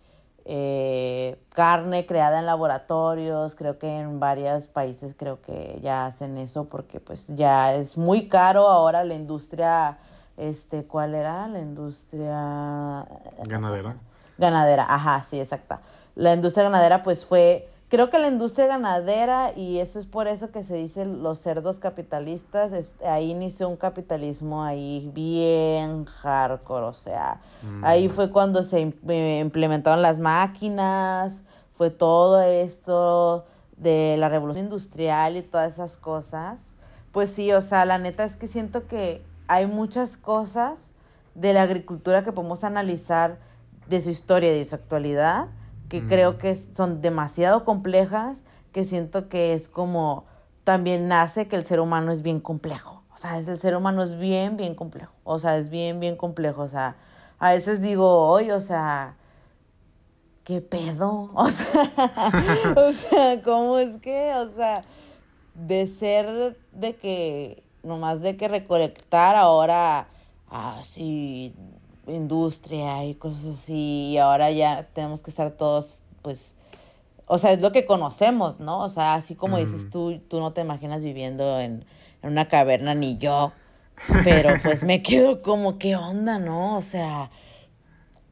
[0.48, 6.66] eh, carne creada en laboratorios, creo que en varios países creo que ya hacen eso
[6.66, 9.98] porque pues ya es muy caro ahora la industria,
[10.38, 11.48] este, ¿cuál era?
[11.48, 13.06] La industria
[13.48, 13.96] Ganadera.
[14.38, 15.82] ganadera, ajá, sí, exacta.
[16.16, 20.52] La industria ganadera pues fue, creo que la industria ganadera y eso es por eso
[20.52, 26.94] que se dice los cerdos capitalistas, es- ahí inició un capitalismo ahí bien hardcore, o
[26.94, 27.40] sea,
[27.84, 33.46] ahí fue cuando se eh, implementaron las máquinas, fue todo esto
[33.78, 36.76] de la revolución industrial y todas esas cosas.
[37.12, 40.92] Pues sí, o sea, la neta es que siento que hay muchas cosas
[41.34, 43.38] de la agricultura que podemos analizar
[43.88, 45.48] de su historia y de su actualidad,
[45.90, 48.42] que creo que son demasiado complejas,
[48.74, 50.26] que siento que es como
[50.64, 53.04] también nace que el ser humano es bien complejo.
[53.14, 55.14] O sea, es- el ser humano es bien, bien complejo.
[55.24, 56.64] O sea, es bien, bien complejo.
[56.64, 56.96] O sea,
[57.40, 59.16] a veces digo, hoy, o sea,
[60.44, 61.30] ¿qué pedo?
[61.36, 61.84] O sea,
[62.76, 64.34] o sea, ¿cómo es que?
[64.36, 64.82] O sea,
[65.54, 70.08] de ser de que, nomás de que recolectar ahora,
[70.50, 71.54] así,
[72.08, 76.56] industria y cosas así, y ahora ya tenemos que estar todos, pues,
[77.28, 78.82] o sea, es lo que conocemos, ¿no?
[78.82, 81.86] O sea, así como dices tú, tú no te imaginas viviendo en,
[82.22, 83.52] en una caverna, ni yo,
[84.24, 86.78] pero pues me quedo como, ¿qué onda, no?
[86.78, 87.32] O sea,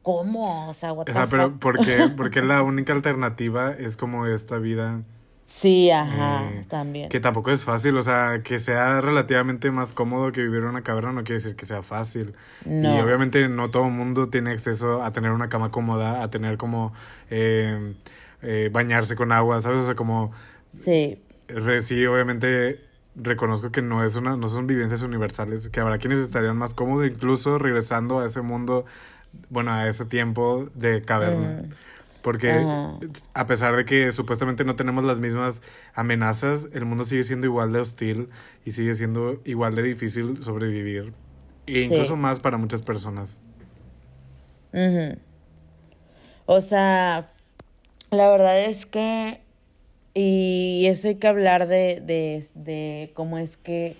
[0.02, 0.68] ¿cómo?
[0.68, 1.58] O sea, what the Ajá, pero fuck?
[1.58, 2.08] ¿por qué?
[2.16, 5.02] Porque la única alternativa es como esta vida
[5.44, 7.08] Sí, ajá, eh, también.
[7.10, 10.82] que tampoco es fácil, o sea, que sea relativamente más cómodo que vivir en una
[10.82, 12.34] caverna no quiere decir que sea fácil.
[12.64, 12.96] No.
[12.96, 16.56] Y obviamente no todo el mundo tiene acceso a tener una cama cómoda, a tener
[16.56, 16.94] como
[17.30, 17.94] eh,
[18.42, 19.80] eh, bañarse con agua, ¿sabes?
[19.82, 20.32] O sea, como
[20.68, 22.80] Sí, re- sí, obviamente
[23.14, 27.06] reconozco que no es una, no son vivencias universales, que habrá quienes estarían más cómodos
[27.06, 28.86] incluso regresando a ese mundo,
[29.50, 31.64] bueno, a ese tiempo de caverna.
[32.24, 32.98] Porque Ajá.
[33.34, 35.60] a pesar de que supuestamente no tenemos las mismas
[35.94, 38.30] amenazas, el mundo sigue siendo igual de hostil
[38.64, 41.12] y sigue siendo igual de difícil sobrevivir.
[41.66, 41.82] E Sí.
[41.84, 43.38] incluso más para muchas personas.
[44.72, 45.18] Ujú.
[46.46, 47.30] O sea,
[48.10, 49.40] la verdad es que,
[50.14, 53.96] y eso hay que hablar de, de, de cómo es que,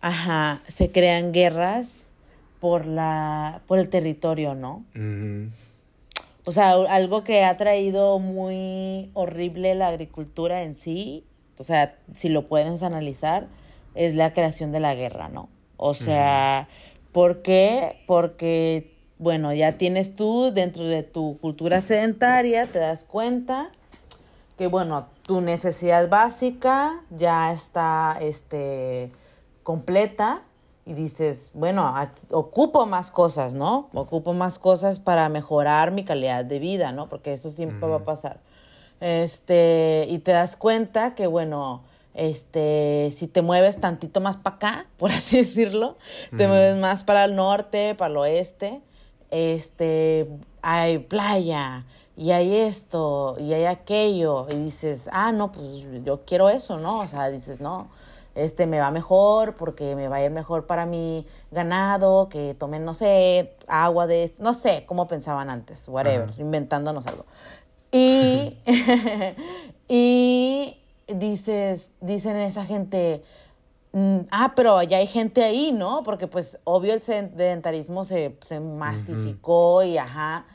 [0.00, 2.08] ajá, se crean guerras
[2.58, 4.82] por la, por el territorio, ¿no?
[4.94, 5.50] Ujú.
[6.46, 11.24] O sea, algo que ha traído muy horrible la agricultura en sí,
[11.58, 13.46] o sea, si lo puedes analizar,
[13.94, 15.48] es la creación de la guerra, ¿no?
[15.76, 16.68] O sea,
[17.12, 18.02] ¿por qué?
[18.06, 23.70] Porque, bueno, ya tienes tú dentro de tu cultura sedentaria, te das cuenta
[24.58, 29.10] que, bueno, tu necesidad básica ya está, este,
[29.62, 30.42] completa
[30.86, 31.92] y dices, bueno,
[32.30, 33.88] ocupo más cosas, ¿no?
[33.94, 37.08] Ocupo más cosas para mejorar mi calidad de vida, ¿no?
[37.08, 38.40] Porque eso siempre va a pasar.
[39.00, 41.82] Este, y te das cuenta que, bueno,
[42.12, 45.96] este, si te mueves tantito más para acá, por así decirlo,
[46.36, 48.82] te mueves más para el norte, para el oeste,
[49.30, 50.28] este,
[50.60, 55.66] hay playa, y hay esto, y hay aquello, y dices, ah, no, pues
[56.04, 57.00] yo quiero eso, ¿no?
[57.00, 57.88] O sea, dices, no,
[58.34, 62.84] este me va mejor porque me va a ir mejor para mi ganado, que tomen,
[62.84, 67.24] no sé, agua de esto, no sé cómo pensaban antes, whatever, inventándonos algo.
[67.92, 68.58] Y,
[69.88, 70.76] y
[71.06, 73.22] dices, dicen esa gente,
[73.92, 76.02] mm, ah, pero ya hay gente ahí, ¿no?
[76.02, 80.46] Porque pues obvio el sedentarismo se, se masificó y ajá.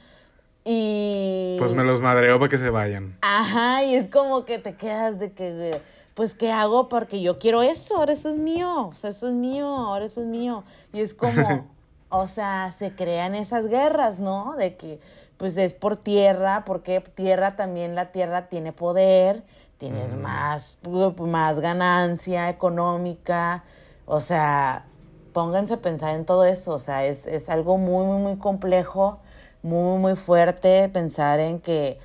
[0.65, 1.55] Y...
[1.59, 3.17] Pues me los madreo para que se vayan.
[3.21, 5.79] Ajá, y es como que te quedas de que,
[6.19, 6.89] pues, ¿qué hago?
[6.89, 10.19] Porque yo quiero eso, ahora eso es mío, o sea, eso es mío, ahora eso
[10.19, 10.65] es mío.
[10.91, 11.65] Y es como,
[12.09, 14.57] o sea, se crean esas guerras, ¿no?
[14.57, 14.99] De que,
[15.37, 19.45] pues, es por tierra, porque tierra también, la tierra tiene poder,
[19.77, 20.77] tienes más,
[21.19, 23.63] más ganancia económica,
[24.05, 24.87] o sea,
[25.31, 29.19] pónganse a pensar en todo eso, o sea, es, es algo muy, muy, muy complejo
[29.61, 31.99] muy, muy fuerte pensar en que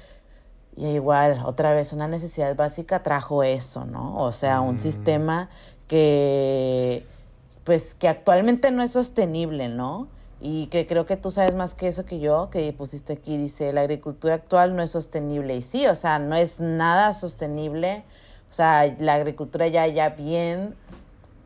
[0.76, 4.16] y igual, otra vez, una necesidad básica trajo eso, ¿no?
[4.16, 5.48] O sea, un sistema
[5.86, 7.06] que,
[7.62, 10.08] pues, que actualmente no es sostenible, ¿no?
[10.40, 13.72] Y que creo que tú sabes más que eso que yo, que pusiste aquí, dice,
[13.72, 15.54] la agricultura actual no es sostenible.
[15.54, 18.04] Y sí, o sea, no es nada sostenible.
[18.50, 20.74] O sea, la agricultura ya, ya bien,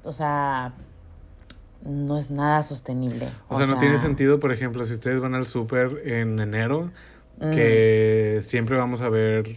[0.04, 0.72] o sea,
[1.82, 3.28] no es nada sostenible.
[3.48, 6.90] O, sea, no tiene sentido, por ejemplo, si ustedes van al súper en enero,
[7.40, 9.56] que siempre vamos a ver...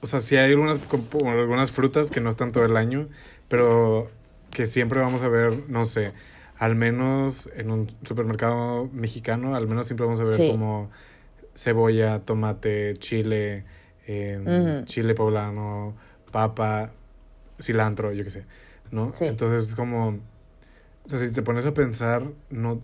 [0.00, 0.80] O sea, sí hay algunas,
[1.24, 3.08] algunas frutas que no están todo el año,
[3.48, 4.10] pero
[4.52, 6.12] que siempre vamos a ver, no sé,
[6.58, 10.90] al menos en un supermercado mexicano, al menos siempre vamos a ver como
[11.54, 13.64] cebolla, tomate, chile,
[14.06, 15.96] em, chile poblano,
[16.30, 16.92] papa,
[17.60, 18.44] cilantro, yo qué sé,
[18.90, 19.12] ¿no?
[19.20, 20.20] Entonces es como
[21.06, 22.80] o sea, si te pones a pensar, no,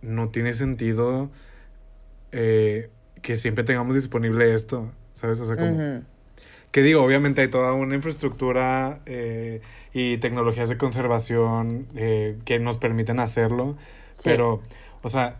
[0.00, 1.28] no tiene sentido
[2.30, 2.88] eh,
[3.24, 5.40] que siempre tengamos disponible esto, ¿sabes?
[5.40, 6.02] O sea, como...
[6.70, 9.60] Que digo, obviamente hay toda una infraestructura eh,
[9.92, 13.76] y tecnologías de conservación eh, que nos permiten hacerlo,
[14.24, 14.60] pero,
[15.02, 15.36] o sea,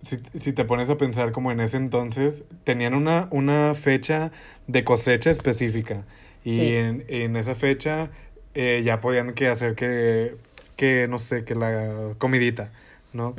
[0.00, 4.32] si, si, te pones a pensar como en ese entonces, tenían una, una fecha
[4.66, 6.04] de cosecha específica
[6.42, 8.10] y en, en, esa fecha
[8.54, 10.36] ya podían que hacer que
[10.78, 12.70] que, no sé, que la comidita,
[13.12, 13.34] ¿no?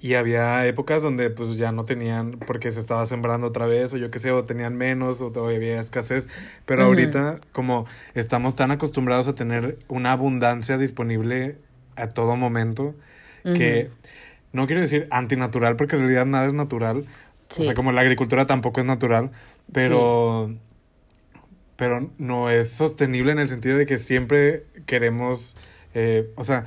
[0.00, 3.96] Y había épocas donde pues ya no tenían, porque se estaba sembrando otra vez, o
[3.96, 6.28] yo qué sé, o tenían menos, o todavía había escasez,
[6.66, 11.56] pero ahorita como estamos tan acostumbrados a tener una abundancia disponible
[11.96, 12.94] a todo momento,
[13.42, 13.90] que
[14.52, 17.04] no quiero decir antinatural, porque en realidad nada es natural,
[17.58, 19.30] o sea, como la agricultura tampoco es natural,
[19.72, 20.54] pero...
[21.76, 25.56] Pero no es sostenible en el sentido de que siempre queremos
[25.94, 26.66] eh, o sea,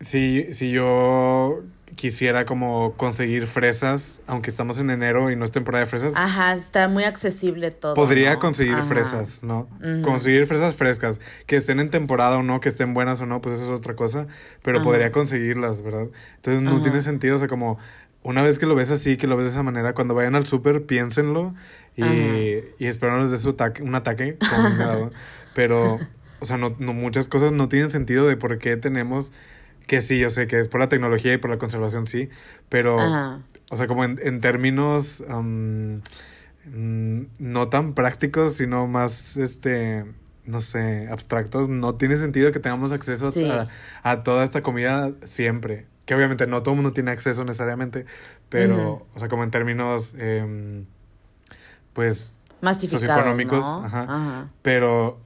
[0.00, 1.62] si, si yo
[1.94, 6.12] quisiera como conseguir fresas, aunque estamos en enero y no es temporada de fresas.
[6.16, 7.94] Ajá, está muy accesible todo.
[7.94, 9.68] Podría conseguir fresas, ¿no?
[10.02, 13.56] Conseguir fresas frescas, que estén en temporada o no, que estén buenas o no, pues
[13.56, 14.26] eso es otra cosa,
[14.62, 16.06] pero podría conseguirlas, ¿verdad?
[16.36, 17.78] Entonces no tiene sentido, o sea, como
[18.22, 20.46] una vez que lo ves así, que lo ves de esa manera, cuando vayan al
[20.46, 21.54] súper, piénsenlo
[21.96, 22.04] y,
[22.78, 24.38] y espero no les dé su un ataque,
[25.54, 25.98] pero
[26.40, 29.32] o sea, no, no, muchas cosas no tienen sentido de por qué tenemos
[29.90, 32.28] que sí, yo sé que es por la tecnología y por la conservación, sí,
[32.68, 35.96] pero, o sea, como en, en términos mm,
[37.40, 40.04] no tan prácticos, sino más, este,
[40.44, 43.32] no sé, abstractos, no tiene sentido que tengamos acceso
[44.04, 45.88] a, toda esta comida siempre.
[46.04, 48.06] Que obviamente no todo el mundo tiene acceso necesariamente,
[48.48, 50.84] pero, o sea, como en términos, eh,
[51.94, 54.50] pues, socioeconómicos, ajá.
[54.62, 55.18] Pero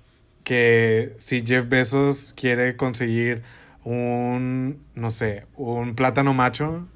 [0.43, 3.43] que si Jeff Bezos quiere conseguir
[3.85, 6.87] un, no sé, un plátano macho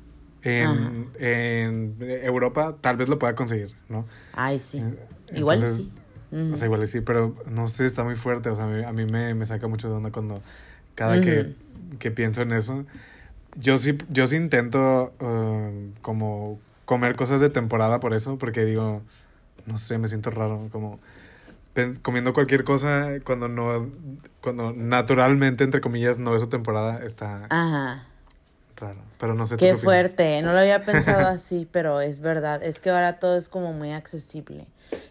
[0.43, 4.07] en, Europa, tal vez lo pueda conseguir, ¿no?
[4.32, 4.82] Ay, sí.
[5.34, 5.93] igual sí.
[6.30, 8.51] O sea, igual sí, pero no sé, está muy fuerte.
[8.51, 10.41] O sea, a mí, me, saca mucho de onda cuando
[10.95, 11.55] cada que,
[11.99, 12.84] que, pienso en eso.
[13.57, 19.03] Yo sí, yo sí intento uh, como comer cosas de temporada por eso, porque digo,
[19.66, 20.99] no sé, me siento raro, como
[22.03, 23.91] comiendo cualquier cosa cuando no,
[24.41, 28.07] cuando naturalmente, entre comillas, no es su temporada, está Ajá.
[28.76, 29.01] raro.
[29.18, 29.57] Pero no sé.
[29.57, 33.49] Qué, fuerte, no lo había pensado así, pero es verdad, es que ahora todo es
[33.49, 34.66] como muy accesible.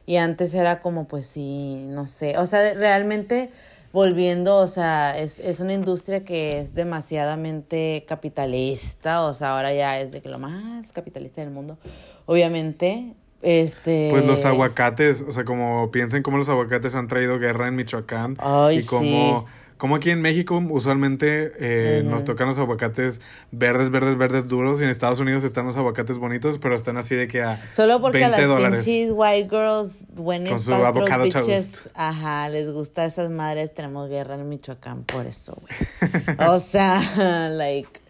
[0.06, 3.52] Y antes era como, pues sí, no sé, o sea, realmente
[3.94, 10.00] volviendo, o sea, es, es una industria que es demasiadamente capitalista, o sea, ahora ya
[10.00, 11.78] es de que lo más capitalista del mundo,
[12.26, 14.10] obviamente, este...
[14.12, 18.38] Pues los aguacates, o sea, como piensen cómo los aguacates han traído guerra en Michoacán
[18.72, 19.46] y cómo,
[19.78, 23.22] como aquí en México usualmente eh, nos tocan los aguacates
[23.52, 27.16] verdes, verdes, verdes duros y en Estados Unidos están los aguacates bonitos, pero están así
[27.16, 31.90] de que a Solo porque a las pinches white girls, when Con su avocado bitches,
[31.94, 36.22] ajá, les gusta a esas madres, tenemos guerra en Michoacán por eso, güey.
[36.50, 38.02] o sea, like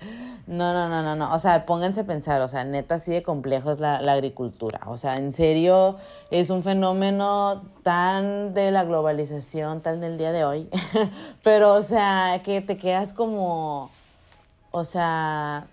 [0.47, 1.35] No, no, no, no, no.
[1.35, 4.79] O sea, pónganse a pensar, o sea, neta, así de complejo es la, la agricultura.
[4.85, 5.97] O sea, en serio,
[6.31, 10.69] es un fenómeno tan de la globalización, tan del día de hoy.
[11.43, 13.91] Pero, o sea, que te quedas como,
[14.71, 15.67] o sea,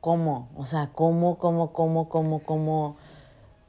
[0.00, 0.48] ¿cómo?
[0.56, 2.96] O sea, ¿cómo, cómo, cómo, cómo, cómo?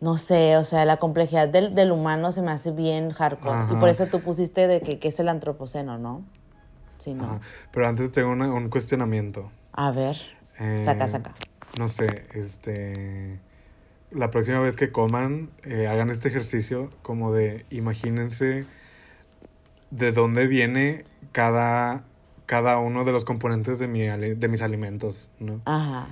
[0.01, 3.73] No sé, o sea, la complejidad del, del humano se me hace bien hardcore.
[3.73, 6.21] Y por eso tú pusiste de que, que es el antropoceno, ¿no?
[6.99, 7.23] Sí, no.
[7.25, 7.39] Ajá.
[7.71, 9.51] Pero antes tengo una- un cuestionamiento.
[9.73, 10.15] A ver,
[10.59, 11.35] Eh, saca, saca.
[11.77, 13.39] No sé, este.
[14.11, 18.65] La próxima vez que coman, eh, hagan este ejercicio como de imagínense
[19.91, 22.03] de dónde viene cada,
[22.47, 25.61] cada uno de los componentes de, mi, de mis alimentos, ¿no?
[25.65, 26.07] Ajá.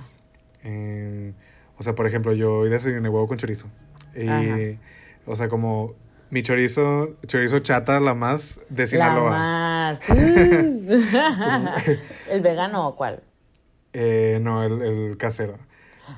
[0.62, 1.32] Eh,
[1.76, 3.66] o sea, por ejemplo, yo hoy desayuné huevo con chorizo.
[4.14, 4.56] Y, Ajá.
[5.26, 5.94] o sea, como
[6.30, 9.30] mi chorizo, chorizo chata, la más de La Sinaloa.
[9.30, 10.08] más.
[10.08, 10.14] Uh.
[12.30, 13.22] ¿El vegano o cuál?
[14.00, 15.58] Eh, no, el, el casero.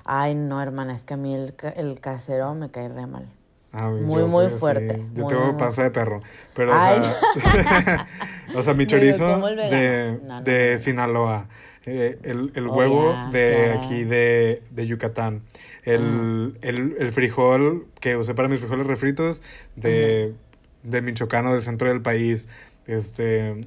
[0.05, 3.27] Ay, no, hermana, es que a mí el, el casero me cae re mal.
[3.73, 6.21] Ah, Muy, muy soy fuerte, Yo muy, tengo muy- panza de perro.
[6.55, 8.07] Pero, o sea,
[8.57, 10.79] o sea, mi chorizo de, No, no, de.
[10.81, 11.49] Sinaloa.
[11.87, 15.43] eh, el el Oh, huevo de aquí de, de Yucatán.
[15.85, 19.43] El, el, el frijol que usé para mis frijoles refritos
[19.77, 20.35] de,
[20.83, 22.49] de Michoacán o del centro del país.
[22.87, 23.61] Este.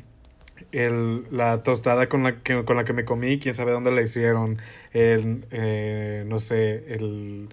[0.74, 4.01] El, la tostada con la, que, con la que me comí, quién sabe dónde la
[4.01, 4.57] hicieron.
[4.91, 7.49] El, eh, no sé, el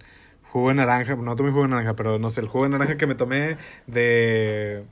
[0.51, 2.97] jugo de naranja, no tomé jugo de naranja, pero no sé, el jugo de naranja
[2.97, 3.57] que me tomé
[3.87, 4.83] de...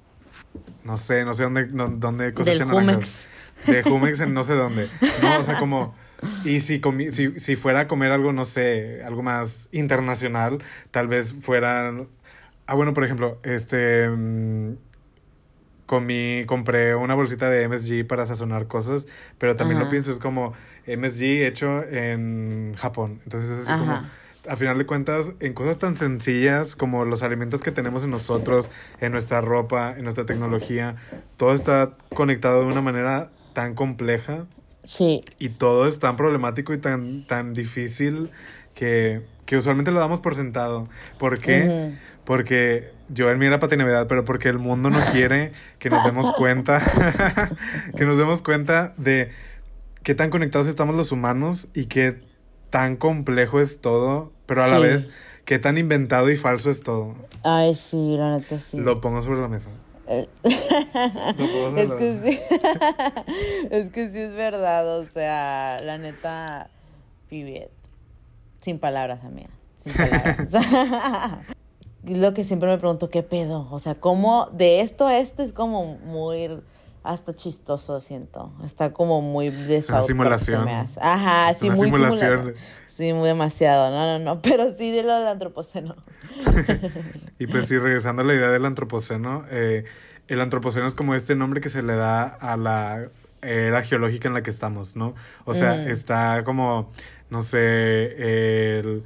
[0.84, 3.28] No sé, no sé dónde, no- dónde Del cosechan naranjas.
[3.66, 3.76] Jumex.
[3.76, 4.88] De Jumex en no sé dónde.
[5.24, 5.96] No, o sea, como...
[6.46, 10.60] Y si, comí, si, si fuera a comer algo, no sé, algo más internacional,
[10.92, 12.08] tal vez fueran...
[12.68, 14.08] Ah, bueno, por ejemplo, este...
[15.90, 19.08] comí, compré una bolsita de MSG para sazonar cosas,
[19.40, 20.54] pero también lo pienso, es como
[20.86, 23.20] MSG hecho en Japón.
[23.24, 23.80] Entonces es así Ajá.
[23.80, 28.12] como, al final de cuentas, en cosas tan sencillas como los alimentos que tenemos en
[28.12, 28.70] nosotros,
[29.02, 30.96] en nuestra ropa, en nuestra tecnología,
[31.38, 34.46] todo está conectado de una manera tan compleja
[34.84, 35.22] Sí.
[35.40, 38.30] y todo es tan problemático y tan, tan difícil
[38.76, 40.88] que, que usualmente lo damos por sentado.
[41.18, 41.96] ¿Por qué?
[42.26, 46.32] Porque yo en mí era patinavidad, pero porque el mundo no quiere que nos demos
[46.32, 46.82] cuenta,
[47.98, 49.32] que nos demos cuenta de
[50.04, 52.22] qué tan conectados estamos los humanos y qué
[52.70, 55.10] tan complejo es todo, pero a la vez
[55.46, 57.16] qué tan inventado y falso es todo.
[57.44, 58.78] Ay, sí, la neta sí.
[58.78, 59.70] Lo pongo sobre la mesa.
[60.08, 60.28] Eh.
[61.78, 62.40] Es que sí.
[63.72, 66.70] es que sí es verdad, o sea, la neta,
[67.30, 67.72] Pibiet.
[68.60, 69.50] Sin palabras, amiga.
[69.76, 70.52] Sin palabras.
[72.06, 73.68] Lo que siempre me pregunto, ¿qué pedo?
[73.72, 76.50] O sea, ¿cómo de esto a esto es como muy
[77.02, 78.52] hasta chistoso, siento.
[78.64, 80.68] Está como muy de una simulación.
[80.68, 82.32] Ajá, sí, una muy simulación.
[82.32, 82.54] simulación.
[82.88, 83.90] Sí, muy demasiado.
[83.90, 84.42] No, no, no.
[84.42, 85.96] Pero sí de lo del antropoceno.
[87.40, 89.86] Y pues sí, regresando a la idea del antropoceno, eh,
[90.28, 93.10] el antropoceno es como este nombre que se le da a la
[93.42, 95.16] era geológica en la que estamos, ¿no?
[95.46, 95.88] O sea, Mm.
[95.88, 96.92] está como,
[97.30, 99.06] no sé, el,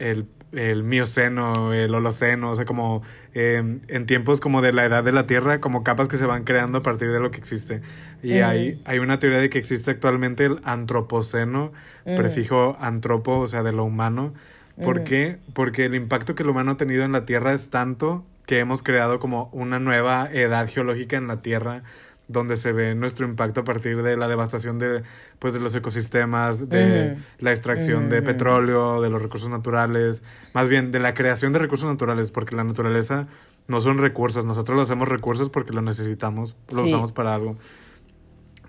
[0.00, 3.02] el, el mioceno, el holoceno, o sea, como
[3.34, 6.44] eh, en tiempos como de la edad de la Tierra, como capas que se van
[6.44, 7.82] creando a partir de lo que existe.
[8.22, 11.72] Y hay, hay una teoría de que existe actualmente el antropoceno,
[12.04, 14.34] prefijo antropo, o sea, de lo humano.
[14.82, 15.38] ¿Por qué?
[15.52, 18.82] Porque el impacto que el humano ha tenido en la Tierra es tanto que hemos
[18.82, 21.84] creado como una nueva edad geológica en la Tierra
[22.30, 25.02] donde se ve nuestro impacto a partir de la devastación de,
[25.38, 30.22] pues, de los ecosistemas, de la extracción de petróleo, de los recursos naturales,
[30.54, 33.26] más bien de la creación de recursos naturales, porque la naturaleza
[33.68, 36.88] no son recursos, nosotros lo hacemos recursos porque lo necesitamos, lo Sí.
[36.88, 37.56] usamos para algo.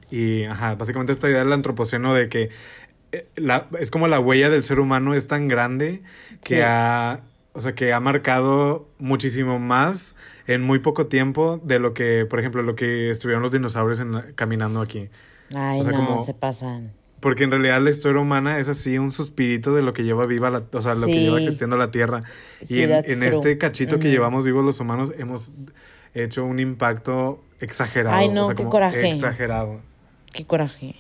[0.10, 2.50] Y, ajá, básicamente esta idea del antropoceno de que
[3.14, 6.02] eh, la, es como la huella del ser humano es tan grande
[6.44, 6.62] que Sí.
[6.64, 7.22] ha,
[7.54, 10.16] o sea, que ha marcado muchísimo más
[10.48, 14.34] en muy poco tiempo de lo que, por ejemplo, lo que estuvieron los dinosaurios en
[14.36, 15.10] caminando aquí.
[15.54, 16.94] Ay, O sea, no, como- se pasan.
[17.20, 20.50] Porque en realidad la historia humana es así un suspirito de lo que lleva viva
[20.50, 22.24] la, o sea, lo que lleva existiendo la Tierra.
[22.64, 25.52] Sí, y en, este cachito que llevamos vivos los humanos hemos
[26.16, 28.18] hecho un impacto exagerado.
[28.18, 29.12] Ay, no, o sea, qué como coraje.
[29.12, 29.82] Exagerado.
[30.34, 30.96] Qué coraje.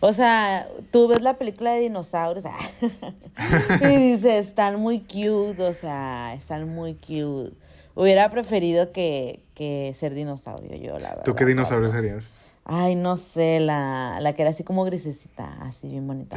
[0.00, 2.44] O sea, tú ves la película de dinosaurios
[3.82, 7.52] y dices, están muy cute, o sea, están muy cute.
[7.94, 11.24] Hubiera preferido que, que ser dinosaurio, yo, la verdad.
[11.24, 12.50] ¿Tú qué dinosaurio serías?
[12.68, 16.36] Ay, no sé, la, la que era así como grisecita, así bien bonita.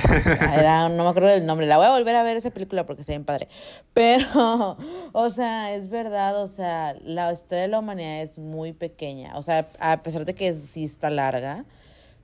[0.54, 1.66] Era, no me acuerdo del nombre.
[1.66, 3.48] La voy a volver a ver esa película porque está bien padre.
[3.96, 4.78] Pero,
[5.12, 9.40] o sea, es verdad, o sea, la historia de la humanidad es muy pequeña.
[9.40, 11.66] O sea, a pesar de que sí está larga,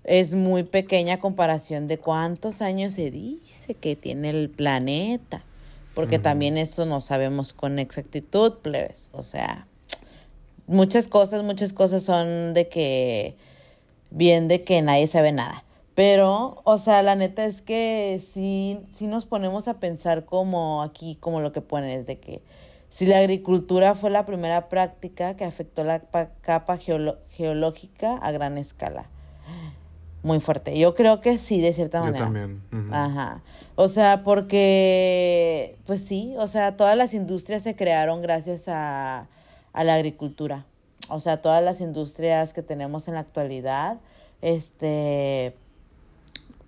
[0.06, 5.44] es muy pequeña comparación de cuántos años se dice que tiene el planeta.
[5.94, 9.10] Porque también eso no sabemos con exactitud, plebes.
[9.14, 9.66] O sea,
[10.68, 13.36] muchas cosas, muchas cosas son de que,
[14.12, 15.64] bien de que nadie sabe nada.
[15.94, 21.16] Pero, o sea, la neta es que sí, sí nos ponemos a pensar como aquí,
[21.22, 22.42] como lo que pones, de que
[22.90, 28.58] si la agricultura fue la primera práctica que afectó la pa- capa geológica a gran
[28.58, 29.10] escala.
[30.26, 30.76] Muy fuerte.
[30.76, 32.24] Yo creo que sí, de cierta Yo manera.
[32.26, 32.64] también.
[32.74, 32.90] ujú.
[32.92, 33.42] Ajá.
[33.76, 39.28] O sea, porque, pues sí, o sea, todas las industrias se crearon gracias a,
[39.72, 40.66] a la agricultura.
[41.10, 43.98] O sea, todas las industrias que tenemos en la actualidad,
[44.42, 45.54] este,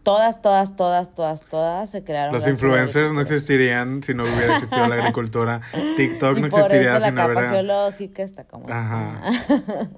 [0.03, 2.33] todas, todas, todas, todas, todas se crearon.
[2.35, 5.61] Los gracias a la influencers no existirían si no hubiera existido la agricultura.
[5.97, 7.49] TikTok Y no por existiría eso la capa hubiera.
[7.53, 9.21] geológica está como Ajá.
[9.49, 9.89] está.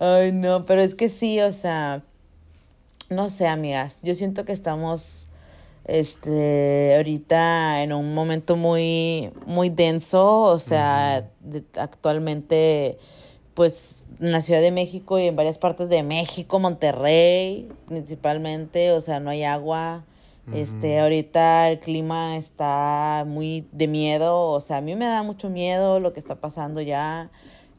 [0.00, 2.02] Ay, no, pero es que sí, o sea,
[3.12, 5.28] no sé, amigas, yo siento que estamos,
[5.84, 12.98] este, ahorita en un momento muy, muy denso, o sea, de- actualmente,
[13.54, 19.00] pues, en la Ciudad de México y en varias partes de México, Monterrey, principalmente, o
[19.00, 20.04] sea, no hay agua.
[20.52, 25.48] Este, ahorita el clima está muy de miedo, o sea, a mí me da mucho
[25.48, 27.30] miedo lo que está pasando ya.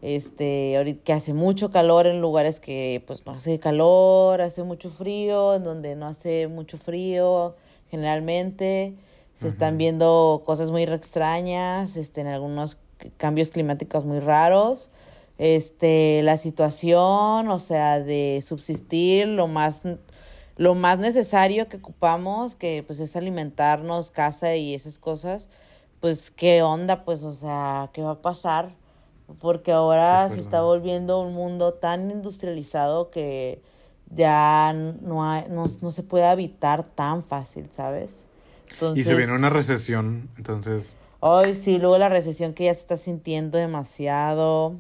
[0.04, 4.90] Este, ahorita que hace mucho calor en lugares que pues no hace calor, hace mucho
[4.90, 7.56] frío, en donde no hace mucho frío,
[7.90, 8.96] generalmente
[9.34, 12.80] se están viendo cosas muy extrañas, este, en algunos
[13.16, 14.90] cambios climáticos muy raros.
[15.38, 19.84] Este, la situación, o sea, de subsistir lo más
[20.58, 25.50] lo más necesario que ocupamos, que pues es alimentarnos, casa y esas cosas,
[26.02, 28.83] pues qué onda, pues, o sea, ¿qué va a pasar?
[29.42, 33.62] Porque ahora se es está volviendo un mundo tan industrializado que
[34.10, 38.28] ya no, hay, no, no se puede habitar tan fácil, ¿sabes?
[38.96, 40.96] Y se viene una recesión, entonces.
[41.22, 44.76] Ay, sí, luego la recesión que ya se está sintiendo demasiado.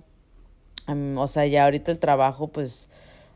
[1.15, 2.89] O sea, ya ahorita el trabajo, pues,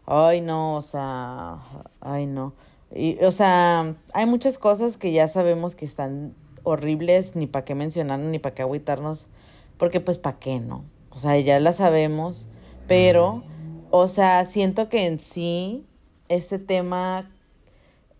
[0.05, 1.59] ay, no, o sea,
[2.01, 2.53] ay, no.
[2.93, 6.33] Y, o sea, hay muchas cosas que ya sabemos que están
[6.63, 9.27] horribles, ni para qué mencionar, ni para qué agüitarnos,
[9.77, 10.83] porque pues para qué, ¿no?
[11.17, 12.47] O sea, ya las sabemos,
[12.87, 13.43] pero,
[13.89, 15.83] o sea, siento que en sí,
[16.29, 17.27] este tema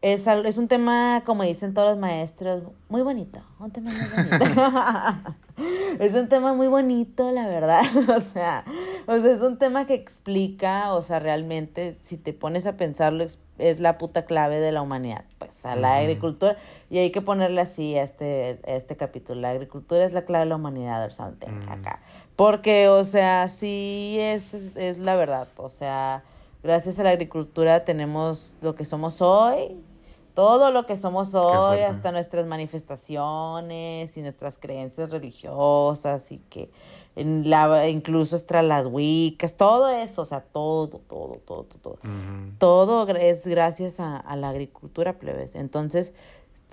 [0.02, 3.40] es, es un tema, como dicen todos los maestros, muy bonito.
[3.60, 4.46] Un tema muy bonito.
[6.00, 7.82] es un tema muy bonito, la verdad.
[8.18, 8.64] o sea,
[9.08, 13.24] o sea, es un tema que explica, o sea, realmente, si te pones a pensarlo,
[13.24, 15.26] es, es la puta clave de la humanidad.
[15.40, 16.58] Pues a la agricultura,
[16.90, 19.42] y hay que ponerle así a este, a este capítulo.
[19.42, 21.70] La agricultura es la clave de la humanidad, or something, Mm.
[21.72, 22.02] acá.
[22.36, 25.48] Porque, o sea, sí es, es, es la verdad.
[25.58, 26.24] O sea,
[26.64, 29.76] gracias a la agricultura tenemos lo que somos hoy,
[30.38, 36.70] todo lo que somos hoy, hasta nuestras manifestaciones y nuestras creencias religiosas y que
[37.16, 41.94] en la, incluso hasta las wicas, todo eso, o sea, todo, todo, todo, todo, todo.
[42.04, 42.54] ujú.
[42.60, 45.56] Todo es gracias a, a la agricultura, plebes.
[45.56, 46.14] Entonces,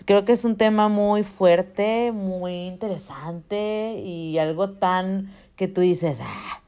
[0.04, 6.20] creo que es un tema muy fuerte, muy interesante y algo tan que tú dices,
[6.22, 6.60] ah,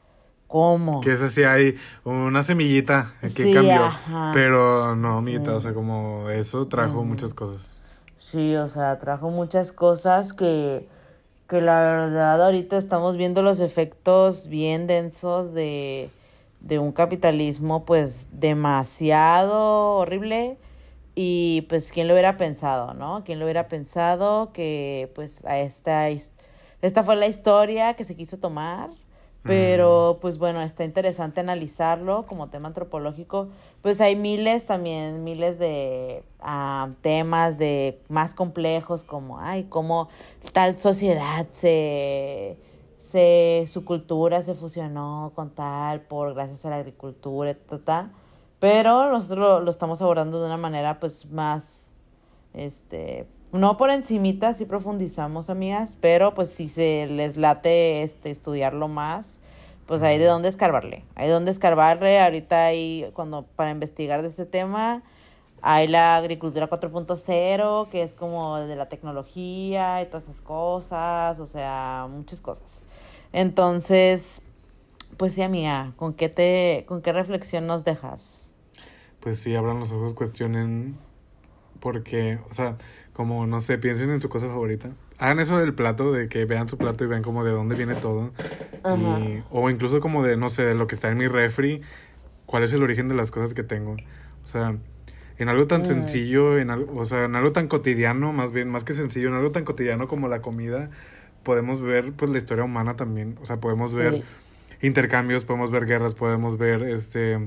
[0.47, 1.01] ¿cómo?
[1.01, 3.85] Que es así, hay una semillita que Sí, cambió.
[3.85, 4.31] ajá.
[4.35, 7.81] Pero no, amiguita, o sea, como eso trajo muchas cosas.
[8.19, 10.89] Sí, o sea, trajo muchas cosas que,
[11.49, 16.11] que la verdad ahorita estamos viendo los efectos bien densos de,
[16.61, 20.59] de un capitalismo pues demasiado horrible
[21.15, 23.23] y pues quién lo hubiera pensado, ¿no?
[23.25, 28.39] ¿Quién lo hubiera pensado que pues a esta, esta fue la historia que se quiso
[28.39, 28.91] tomar?
[29.47, 33.49] Pero, pues bueno, está interesante analizarlo como tema antropológico.
[33.83, 40.09] Pues hay miles también, miles de ah, temas de más complejos como, ay, cómo
[40.53, 42.59] tal sociedad se,
[42.97, 48.11] se, su cultura se fusionó con tal por gracias a la agricultura, ta, ta.
[48.59, 51.89] Pero nosotros lo, lo estamos abordando de una manera pues más,
[52.55, 58.89] este, no por encimita, sí profundizamos, amigas, pero pues si se les late este estudiarlo
[58.89, 59.39] más,
[59.87, 61.05] pues hay de dónde escarbarle.
[61.15, 62.21] Hay de dónde escarbarle.
[62.21, 65.03] Ahorita hay, cuando para investigar de este tema,
[65.63, 71.47] hay la agricultura 4.0, que es como de la tecnología y todas esas cosas, o
[71.47, 72.85] sea, muchas cosas.
[73.33, 74.43] Entonces,
[75.17, 78.55] pues sí, amiga, ¿con qué te, con qué reflexión nos dejas?
[79.21, 80.95] Pues sí, abran los ojos, cuestionen.
[81.81, 82.77] Porque, o sea,
[83.17, 84.91] como no sé, piensen en su cosa favorita.
[85.17, 87.95] Hagan eso del plato, de que vean su plato y vean como de dónde viene
[87.95, 88.33] todo.
[88.85, 88.97] Ajá.
[89.21, 91.81] Y, o incluso como de, no sé, de lo que está en mi refri,
[92.45, 93.93] cuál es el origen de las cosas que tengo.
[94.45, 94.77] O sea,
[95.39, 95.85] en algo tan Mm.
[95.87, 99.35] sencillo, en algo, o sea, en algo tan cotidiano, más bien, más que sencillo, en
[99.35, 100.91] algo tan cotidiano como la comida,
[101.43, 103.39] podemos ver pues la historia humana también.
[103.41, 104.25] O sea, podemos ver Sí.
[104.83, 107.39] intercambios, podemos ver guerras, podemos ver este...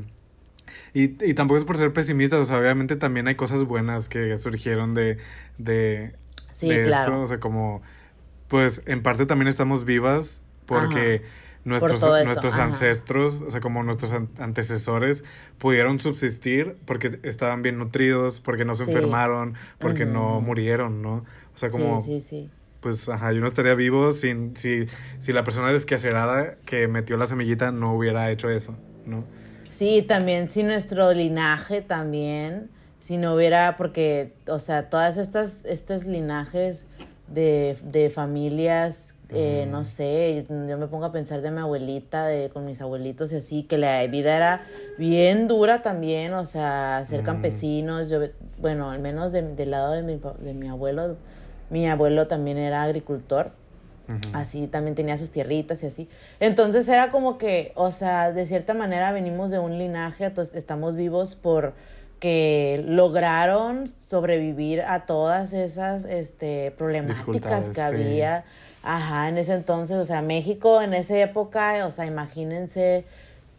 [0.94, 4.38] Y, y tampoco es por ser pesimistas, o sea, obviamente también hay cosas buenas que
[4.38, 5.18] surgieron de,
[5.58, 6.14] de,
[6.52, 7.12] Sí, de claro.
[7.14, 7.82] esto, o sea, como,
[8.48, 11.22] pues en parte también estamos vivas porque
[11.66, 12.64] nuestros, todo eso, nuestros ajá.
[12.66, 15.24] ancestros, o sea, como nuestros an- antecesores
[15.58, 18.92] pudieron subsistir porque estaban bien nutridos, porque no se Sí.
[18.92, 21.26] enfermaron, porque no murieron, ¿no?
[21.54, 22.50] O sea, como, sí, sí.
[22.80, 24.86] pues, ajá, yo no estaría vivo sin, si,
[25.20, 29.26] si la persona desquacerada que metió la semillita no hubiera hecho eso, ¿no?
[29.70, 36.06] Sí, también si nuestro linaje también, si no hubiera, porque, o sea, todas estas, estos
[36.06, 36.86] linajes
[37.28, 42.50] de, de familias, eh, no sé, yo me pongo a pensar de mi abuelita, de
[42.50, 44.62] con mis abuelitos y así, que la vida era
[44.98, 48.20] bien dura también, o sea, ser campesinos, yo,
[48.60, 51.16] bueno, al menos de- del lado de mi, de mi abuelo,
[51.70, 53.52] mi abuelo también era agricultor.
[54.34, 56.10] Así también tenía sus tierritas y así.
[56.40, 60.96] Entonces era como que, o sea, de cierta manera venimos de un linaje, entonces estamos
[60.96, 61.74] vivos por
[62.20, 67.82] que lograron sobrevivir a todas esas este, problemáticas que sí.
[67.82, 68.46] había.
[68.82, 73.06] Ajá, en ese entonces, o sea, México en esa época, o sea, imagínense,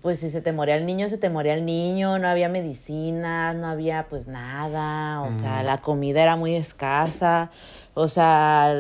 [0.03, 3.55] pues si se te moría el niño, se te moría el niño, no había medicinas,
[3.57, 7.51] no había pues nada, o sea, la comida era muy escasa,
[7.93, 8.75] o sea,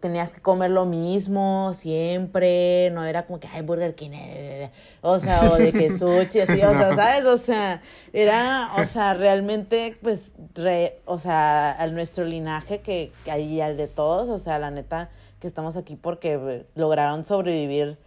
[0.00, 5.18] tenías que comer lo mismo siempre, no era como que, ay, Burger King, eh, o
[5.18, 6.94] sea, o de que sushi, así, o sea.
[6.94, 7.24] ¿sabes?
[7.24, 7.80] O sea,
[8.12, 13.76] era, o sea, realmente, pues, re- o sea, al nuestro linaje que, que hay al
[13.76, 15.10] de todos, o sea, la neta,
[15.40, 17.98] que estamos aquí porque eh, lograron sobrevivir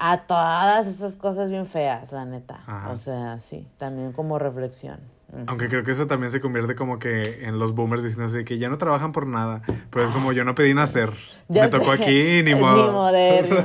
[0.00, 2.60] a todas esas cosas bien feas, la neta.
[2.66, 2.90] Ajá.
[2.90, 4.98] O sea, sí, también como reflexión.
[5.46, 8.58] Aunque creo que eso también se convierte como que en los boomers diciendo así que
[8.58, 9.62] ya no trabajan por nada.
[9.90, 11.10] Pero es como yo no pedí nacer.
[11.48, 12.02] Ya Me tocó sé.
[12.02, 12.92] aquí, ni Ni modo.
[12.92, 13.56] moderno.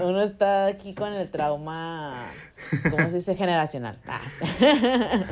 [0.08, 2.24] Uno está aquí con el trauma,
[2.90, 3.34] ¿cómo se dice?
[3.36, 3.98] Generacional.
[4.08, 4.20] Ah.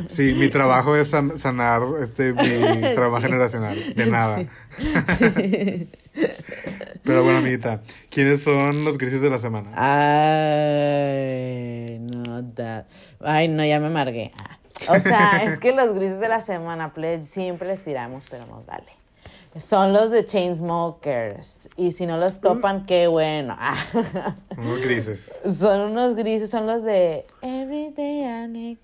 [0.09, 3.27] Sí, mi trabajo es san- sanar este mi trauma Sí.
[3.27, 3.95] generacional.
[3.95, 4.39] De nada.
[7.03, 7.81] Pero bueno, amiguita,
[8.11, 9.71] ¿quiénes son los grises de la semana?
[9.75, 11.19] Ay,
[11.99, 12.85] no, that.
[13.21, 14.33] Ay, no, ya me amargué.
[14.37, 14.59] Ah.
[14.89, 16.93] O sea, es que los grises de la semana,
[17.23, 19.01] siempre les tiramos, pero no vale.
[19.59, 21.71] Son los de Chainsmokers.
[21.77, 23.57] Y si no los topan, qué bueno.
[23.59, 23.75] Ah.
[24.57, 25.33] Unos grises.
[25.45, 28.79] Son unos grises, son los de Every day I make.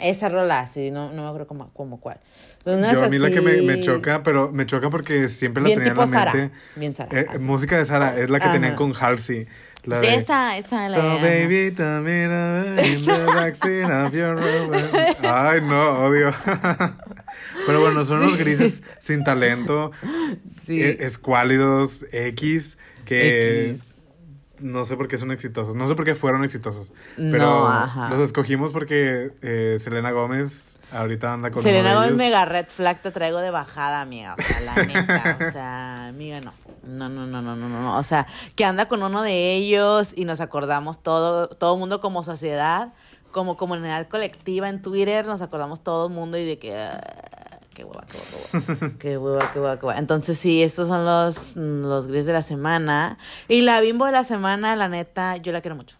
[0.00, 2.20] Esa rola, sí, no, no me acuerdo como, como cuál.
[2.66, 5.62] Unas Yo a mí la que me, me así- choca, pero me choca porque siempre
[5.62, 6.34] la Bien tenía en la Sara.
[6.34, 6.54] mente.
[6.74, 7.44] Bien Sara, Eh, así.
[7.44, 8.54] música de Sara, es la que Ajá.
[8.54, 9.46] tenían con Halsey.
[9.84, 10.88] La Sí, de, esa, esa.
[10.88, 14.36] So la de- baby, in the backseat of your.
[15.22, 16.34] Ay, no, odio.
[17.66, 19.92] Pero bueno, son unos grises sin talento,
[20.52, 20.82] Sí.
[20.82, 23.95] eh, escuálidos, X, que X.
[24.60, 25.74] no sé por qué son exitosos.
[25.74, 26.92] No sé por qué fueron exitosos.
[27.16, 28.10] No, Pero ajá.
[28.10, 33.10] los escogimos porque eh, Selena Gómez ahorita anda con Selena Gómez mega red flag te
[33.10, 34.34] traigo de bajada, amiga.
[34.38, 35.38] O sea, la neta.
[35.40, 36.52] O sea, amiga, no.
[36.86, 37.98] No, no, no, no, no, no, no.
[37.98, 42.22] O sea, que anda con uno de ellos y nos acordamos todo, todo mundo como
[42.22, 42.92] sociedad,
[43.32, 46.88] como comunidad colectiva en Twitter, nos acordamos todo el mundo y de que.
[47.76, 49.98] Qué hueva, qué hueva, qué hueva, qué hueva, qué hueva.
[49.98, 53.18] Entonces, sí, estos son los, los gris de la semana.
[53.48, 55.96] Y la bimbo de la semana, la neta, yo la quiero mucho.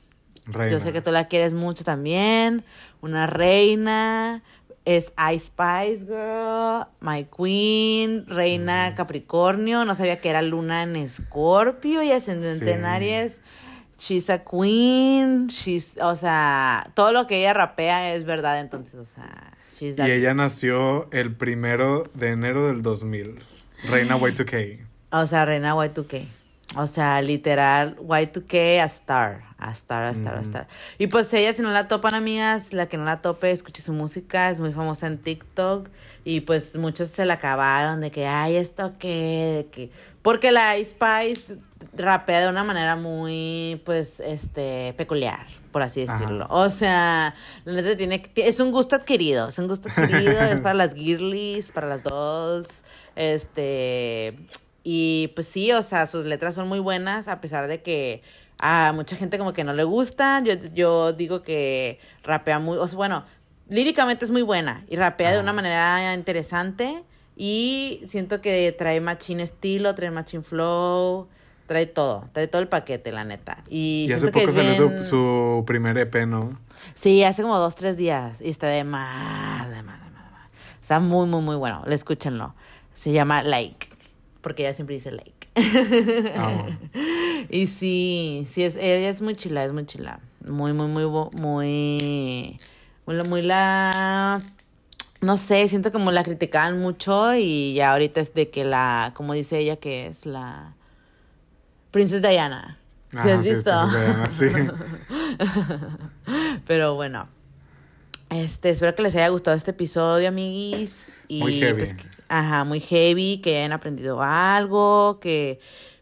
[0.46, 0.72] Reina.
[0.72, 2.64] Yo sé que tú la quieres mucho también.
[3.02, 4.42] Una reina.
[4.86, 6.86] Es Ice Spice Girl.
[7.00, 8.24] My Queen.
[8.26, 9.84] Reina Capricornio.
[9.84, 12.84] No sabía que era luna en Escorpio y ascendente en.
[12.84, 13.40] Aries.
[13.98, 15.48] She's a queen.
[15.48, 18.60] She's, o sea, todo lo que ella rapea es verdad.
[18.60, 20.36] Entonces, o sea, she's Y ella bitch.
[20.36, 23.34] nació el primero de enero del 2000.
[23.90, 24.86] Reina Y2K.
[25.12, 26.28] O sea, Reina Y2K.
[26.76, 29.44] O sea, literal, Y2K a Star.
[29.58, 30.68] A Star, a Star, a Star.
[30.98, 33.94] Y pues ella, si no la topan, amigas, la que no la tope, escuche su
[33.94, 34.50] música.
[34.50, 35.88] Es muy famosa en TikTok.
[36.24, 39.90] Y pues muchos se la acabaron de que, ay, esto qué, de que.
[40.26, 41.56] Porque la Ice Spice
[41.96, 46.14] rapea de una manera muy, pues, este, peculiar, por así Ajá.
[46.14, 46.48] decirlo.
[46.50, 47.32] O sea,
[47.64, 51.70] la neta tiene es un gusto adquirido, es un gusto adquirido, es para las girlies,
[51.70, 52.82] para las dolls,
[53.14, 54.36] este,
[54.82, 58.20] y pues sí, o sea, sus letras son muy buenas, a pesar de que
[58.58, 62.88] a mucha gente como que no le gusta, yo, yo digo que rapea muy, o
[62.88, 63.24] sea, bueno,
[63.68, 67.04] líricamente es muy buena y rapea de una manera interesante
[67.36, 71.28] y siento que trae machín estilo, trae machín flow,
[71.66, 73.60] Trae todo, trae todo el paquete, la neta.
[73.68, 76.56] Y, Y hace que poco salió bien- su, su primer EP, ¿no?
[76.94, 78.40] Sí, hace como dos, tres días.
[78.40, 80.48] Y está de más, de más, de más, de más.
[80.80, 81.82] Está muy, muy, muy bueno.
[81.88, 82.54] Escúchenlo.
[82.94, 83.88] Se llama Like.
[84.42, 85.48] Porque ella siempre dice like.
[86.36, 86.66] Amo.
[87.50, 90.20] Y sí, sí, es, ella es muy chila, es muy chila.
[90.46, 92.58] Muy, muy, muy, muy,
[93.06, 94.40] muy, muy la,
[95.26, 99.34] no sé, siento como la criticaban mucho y ya ahorita es de que la, como
[99.34, 100.74] dice ella, que es la
[101.90, 102.78] Princess Diana.
[103.10, 103.88] ¿Sí Ajá, has visto?
[103.88, 104.46] Diana, sí.
[106.66, 107.28] Pero bueno,
[108.30, 111.10] este, espero que les haya gustado este episodio, amiguis.
[111.26, 111.78] Y Muy heavy.
[111.78, 111.96] pues,
[112.28, 115.58] ajá, muy heavy, que hayan aprendido algo, que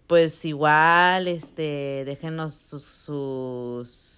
[0.06, 4.13] pues igual, este, déjenos sus, sus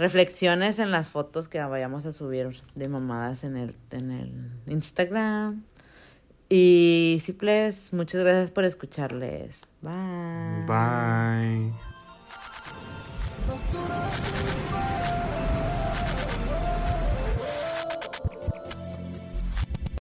[0.00, 5.62] reflexiones en las fotos que vayamos a subir de mamadas en el, en el Instagram.
[6.48, 9.60] Y simples, muchas gracias por escucharles.
[9.82, 10.64] Bye.
[10.66, 11.72] Bye.